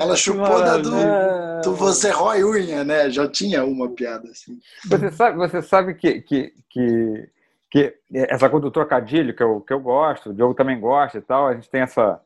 Ela 0.00 0.16
chupou 0.16 0.60
da 0.60 0.78
do, 0.78 1.62
do 1.62 1.74
Você 1.76 2.10
Rói 2.10 2.42
Unha, 2.42 2.82
né? 2.82 3.08
Já 3.08 3.28
tinha 3.28 3.64
uma 3.64 3.88
piada 3.88 4.28
assim. 4.28 4.58
Você 4.88 5.10
sabe, 5.12 5.36
você 5.36 5.62
sabe 5.62 5.94
que, 5.94 6.20
que, 6.22 6.52
que, 6.68 7.28
que 7.70 7.94
essa 8.12 8.50
coisa 8.50 8.64
do 8.64 8.70
trocadilho 8.72 9.34
que 9.34 9.42
eu, 9.42 9.60
que 9.60 9.72
eu 9.72 9.78
gosto, 9.78 10.30
o 10.30 10.34
Diogo 10.34 10.54
também 10.54 10.80
gosta 10.80 11.18
e 11.18 11.22
tal, 11.22 11.46
a 11.46 11.54
gente 11.54 11.70
tem 11.70 11.82
essa. 11.82 12.20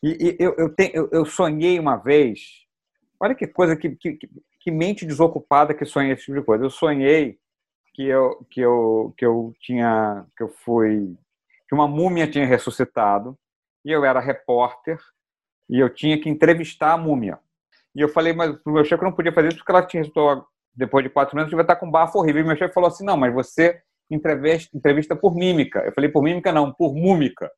E, 0.00 0.10
e 0.10 0.36
eu, 0.38 0.54
eu, 0.56 0.68
tenho, 0.68 0.92
eu, 0.94 1.08
eu 1.10 1.24
sonhei 1.24 1.78
uma 1.78 1.96
vez. 1.96 2.64
Olha 3.18 3.34
que 3.34 3.48
coisa, 3.48 3.74
que, 3.74 3.90
que, 3.96 4.16
que 4.60 4.70
mente 4.70 5.04
desocupada 5.04 5.74
que 5.74 5.84
sonha 5.84 6.12
esse 6.12 6.24
tipo 6.24 6.38
de 6.38 6.44
coisa. 6.44 6.64
Eu 6.64 6.70
sonhei 6.70 7.39
que 8.00 8.06
eu, 8.06 8.46
que 8.50 8.60
eu, 8.62 9.14
que 9.14 9.26
eu 9.26 9.54
tinha. 9.60 10.24
que 10.34 10.42
eu 10.42 10.48
fui. 10.48 11.18
que 11.68 11.74
uma 11.74 11.86
múmia 11.86 12.26
tinha 12.26 12.46
ressuscitado 12.46 13.36
e 13.84 13.92
eu 13.92 14.06
era 14.06 14.20
repórter 14.20 14.98
e 15.68 15.78
eu 15.78 15.92
tinha 15.92 16.18
que 16.18 16.30
entrevistar 16.30 16.92
a 16.92 16.96
múmia. 16.96 17.38
E 17.94 18.00
eu 18.00 18.08
falei, 18.08 18.32
mas 18.32 18.56
o 18.64 18.70
meu 18.70 18.86
chefe 18.86 19.04
não 19.04 19.12
podia 19.12 19.32
fazer 19.32 19.48
isso 19.48 19.58
porque 19.58 19.72
ela 19.72 19.86
tinha, 19.86 20.02
depois 20.74 21.04
de 21.04 21.10
quatro 21.10 21.38
anos, 21.38 21.50
devia 21.50 21.60
estar 21.60 21.76
com 21.76 21.90
bafo 21.90 22.18
horrível. 22.18 22.42
E 22.42 22.46
meu 22.46 22.56
chefe 22.56 22.72
falou 22.72 22.88
assim: 22.88 23.04
não, 23.04 23.18
mas 23.18 23.34
você 23.34 23.82
entrevista, 24.10 24.74
entrevista 24.74 25.14
por 25.14 25.34
mímica. 25.34 25.80
Eu 25.80 25.92
falei, 25.92 26.08
por 26.08 26.22
mímica 26.22 26.50
não, 26.52 26.72
por 26.72 26.94
múmica. 26.94 27.50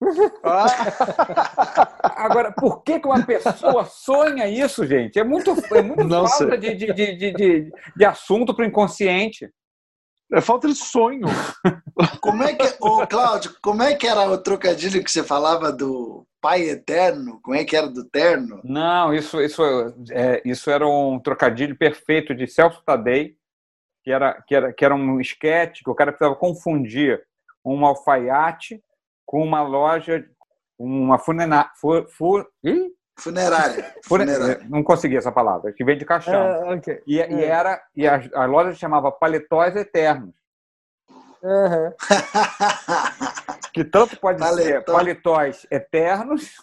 Agora, 2.02 2.52
por 2.52 2.84
que, 2.84 3.00
que 3.00 3.06
uma 3.06 3.26
pessoa 3.26 3.84
sonha 3.86 4.48
isso, 4.48 4.86
gente? 4.86 5.18
É 5.18 5.24
muito, 5.24 5.50
é 5.74 5.82
muito 5.82 6.08
falta 6.08 6.56
de, 6.56 6.76
de, 6.76 6.92
de, 6.92 7.32
de, 7.32 7.72
de 7.96 8.04
assunto 8.04 8.54
para 8.54 8.64
o 8.64 8.68
inconsciente. 8.68 9.50
É 10.32 10.40
falta 10.40 10.68
de 10.68 10.74
sonho. 10.74 11.26
Como 12.20 12.42
é 12.42 12.54
que, 12.54 12.76
ô 12.80 13.06
Cláudio, 13.06 13.54
como 13.60 13.82
é 13.82 13.94
que 13.94 14.06
era 14.06 14.30
o 14.30 14.38
trocadilho 14.38 15.02
que 15.02 15.10
você 15.10 15.22
falava 15.22 15.72
do 15.72 16.26
pai 16.40 16.62
eterno? 16.62 17.40
Como 17.42 17.56
é 17.56 17.64
que 17.64 17.76
era 17.76 17.88
do 17.88 18.04
terno? 18.04 18.60
Não, 18.64 19.12
isso, 19.12 19.40
isso, 19.40 19.62
é, 20.10 20.40
isso 20.44 20.70
era 20.70 20.86
um 20.86 21.18
trocadilho 21.18 21.76
perfeito 21.76 22.34
de 22.34 22.46
Celso 22.46 22.82
Tadei, 22.84 23.36
que 24.02 24.10
era, 24.10 24.40
que 24.42 24.54
era, 24.54 24.72
que 24.72 24.84
era 24.84 24.94
um 24.94 25.20
esquete 25.20 25.82
que 25.84 25.90
o 25.90 25.94
cara 25.94 26.12
precisava 26.12 26.36
confundir 26.36 27.20
um 27.64 27.84
alfaiate 27.84 28.82
com 29.26 29.42
uma 29.42 29.62
loja, 29.62 30.24
uma 30.78 31.18
funena, 31.18 31.70
fu, 31.78 32.06
fu, 32.08 32.46
funerária. 33.20 33.94
funerária. 34.04 34.60
Não 34.68 34.82
consegui 34.82 35.16
essa 35.16 35.30
palavra, 35.30 35.72
que 35.72 35.84
vem 35.84 35.96
de 35.96 36.04
caixão. 36.04 36.62
Uh, 36.62 36.74
okay. 36.74 37.02
e, 37.06 37.20
uh. 37.20 37.32
e, 37.32 37.44
era, 37.44 37.82
e 37.94 38.08
a, 38.08 38.20
a 38.34 38.44
loja 38.46 38.74
chamava 38.74 39.12
Paletóis 39.12 39.76
Eternos. 39.76 40.34
Uhum. 41.42 41.92
que 43.72 43.84
tanto 43.84 44.18
pode 44.18 44.38
Paletó. 44.38 44.62
ser 44.62 44.84
paletós 44.84 45.66
eternos 45.70 46.56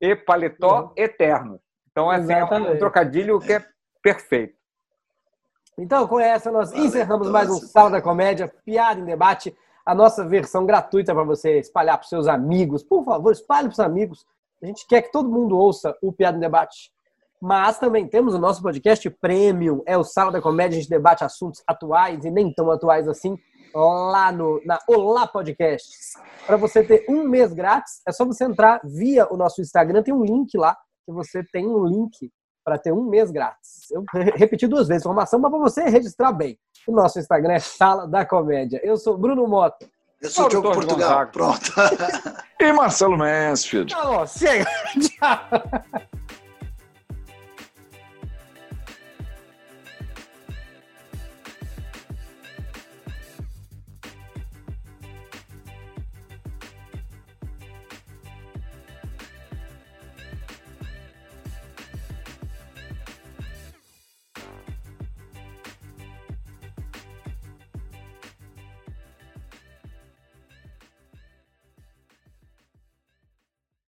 e 0.00 0.16
paletó 0.16 0.80
uhum. 0.80 0.92
eterno. 0.96 1.60
Então, 1.90 2.10
assim, 2.10 2.32
é 2.32 2.44
um 2.44 2.78
trocadilho 2.78 3.38
que 3.38 3.52
é 3.52 3.64
perfeito. 4.02 4.56
Então, 5.78 6.06
com 6.08 6.18
essa, 6.18 6.50
nós 6.50 6.72
encerramos 6.72 7.30
mais 7.30 7.48
um 7.50 7.54
Sala 7.54 7.90
da 7.90 8.02
Comédia, 8.02 8.52
Piada 8.64 8.98
em 8.98 9.04
Debate, 9.04 9.56
a 9.84 9.94
nossa 9.94 10.24
versão 10.24 10.66
gratuita 10.66 11.14
para 11.14 11.22
você 11.22 11.58
espalhar 11.58 11.96
para 11.98 12.08
seus 12.08 12.26
amigos. 12.26 12.82
Por 12.82 13.04
favor, 13.04 13.30
espalhe 13.30 13.68
para 13.68 13.72
os 13.72 13.80
amigos. 13.80 14.26
A 14.62 14.66
gente 14.66 14.86
quer 14.86 15.02
que 15.02 15.12
todo 15.12 15.28
mundo 15.28 15.56
ouça 15.56 15.96
o 16.02 16.12
Piada 16.12 16.36
em 16.36 16.40
Debate. 16.40 16.90
Mas 17.40 17.78
também 17.78 18.08
temos 18.08 18.34
o 18.34 18.38
nosso 18.38 18.62
podcast 18.62 19.08
premium, 19.20 19.82
é 19.86 19.96
o 19.96 20.02
Sala 20.02 20.32
da 20.32 20.40
Comédia, 20.40 20.78
a 20.78 20.80
gente 20.80 20.88
debate 20.88 21.22
assuntos 21.22 21.62
atuais 21.66 22.24
e 22.24 22.30
nem 22.30 22.52
tão 22.52 22.70
atuais 22.70 23.06
assim, 23.06 23.36
lá 23.74 24.32
no, 24.32 24.60
na 24.64 24.78
Olá 24.88 25.26
Podcasts. 25.26 26.14
Para 26.46 26.56
você 26.56 26.82
ter 26.82 27.04
um 27.08 27.28
mês 27.28 27.52
grátis, 27.52 28.00
é 28.08 28.12
só 28.12 28.24
você 28.24 28.44
entrar 28.44 28.80
via 28.82 29.30
o 29.30 29.36
nosso 29.36 29.60
Instagram, 29.60 30.02
tem 30.02 30.14
um 30.14 30.24
link 30.24 30.56
lá, 30.56 30.74
que 31.04 31.12
você 31.12 31.44
tem 31.52 31.66
um 31.66 31.84
link 31.84 32.32
para 32.64 32.78
ter 32.78 32.92
um 32.92 33.04
mês 33.04 33.30
grátis. 33.30 33.90
Eu 33.90 34.02
repeti 34.34 34.66
duas 34.66 34.88
vezes 34.88 35.02
a 35.02 35.04
informação, 35.04 35.38
mas 35.38 35.50
para 35.50 35.60
você 35.60 35.84
registrar 35.84 36.32
bem. 36.32 36.58
O 36.88 36.92
nosso 36.92 37.18
Instagram 37.18 37.52
é 37.52 37.58
Sala 37.58 38.08
da 38.08 38.24
Comédia. 38.24 38.80
Eu 38.82 38.96
sou 38.96 39.18
Bruno 39.18 39.46
Mota. 39.46 39.86
Eu 40.20 40.30
sou 40.30 40.46
o 40.46 40.48
Diogo 40.48 40.72
Portugal. 40.72 41.26
Pronto. 41.28 41.72
e 42.58 42.72
Marcelo 42.72 43.18
Mansfield. 43.18 43.92
Tá 43.92 44.04
bom, 44.04 44.26
chega. 44.26 44.64
Tchau. 44.98 46.16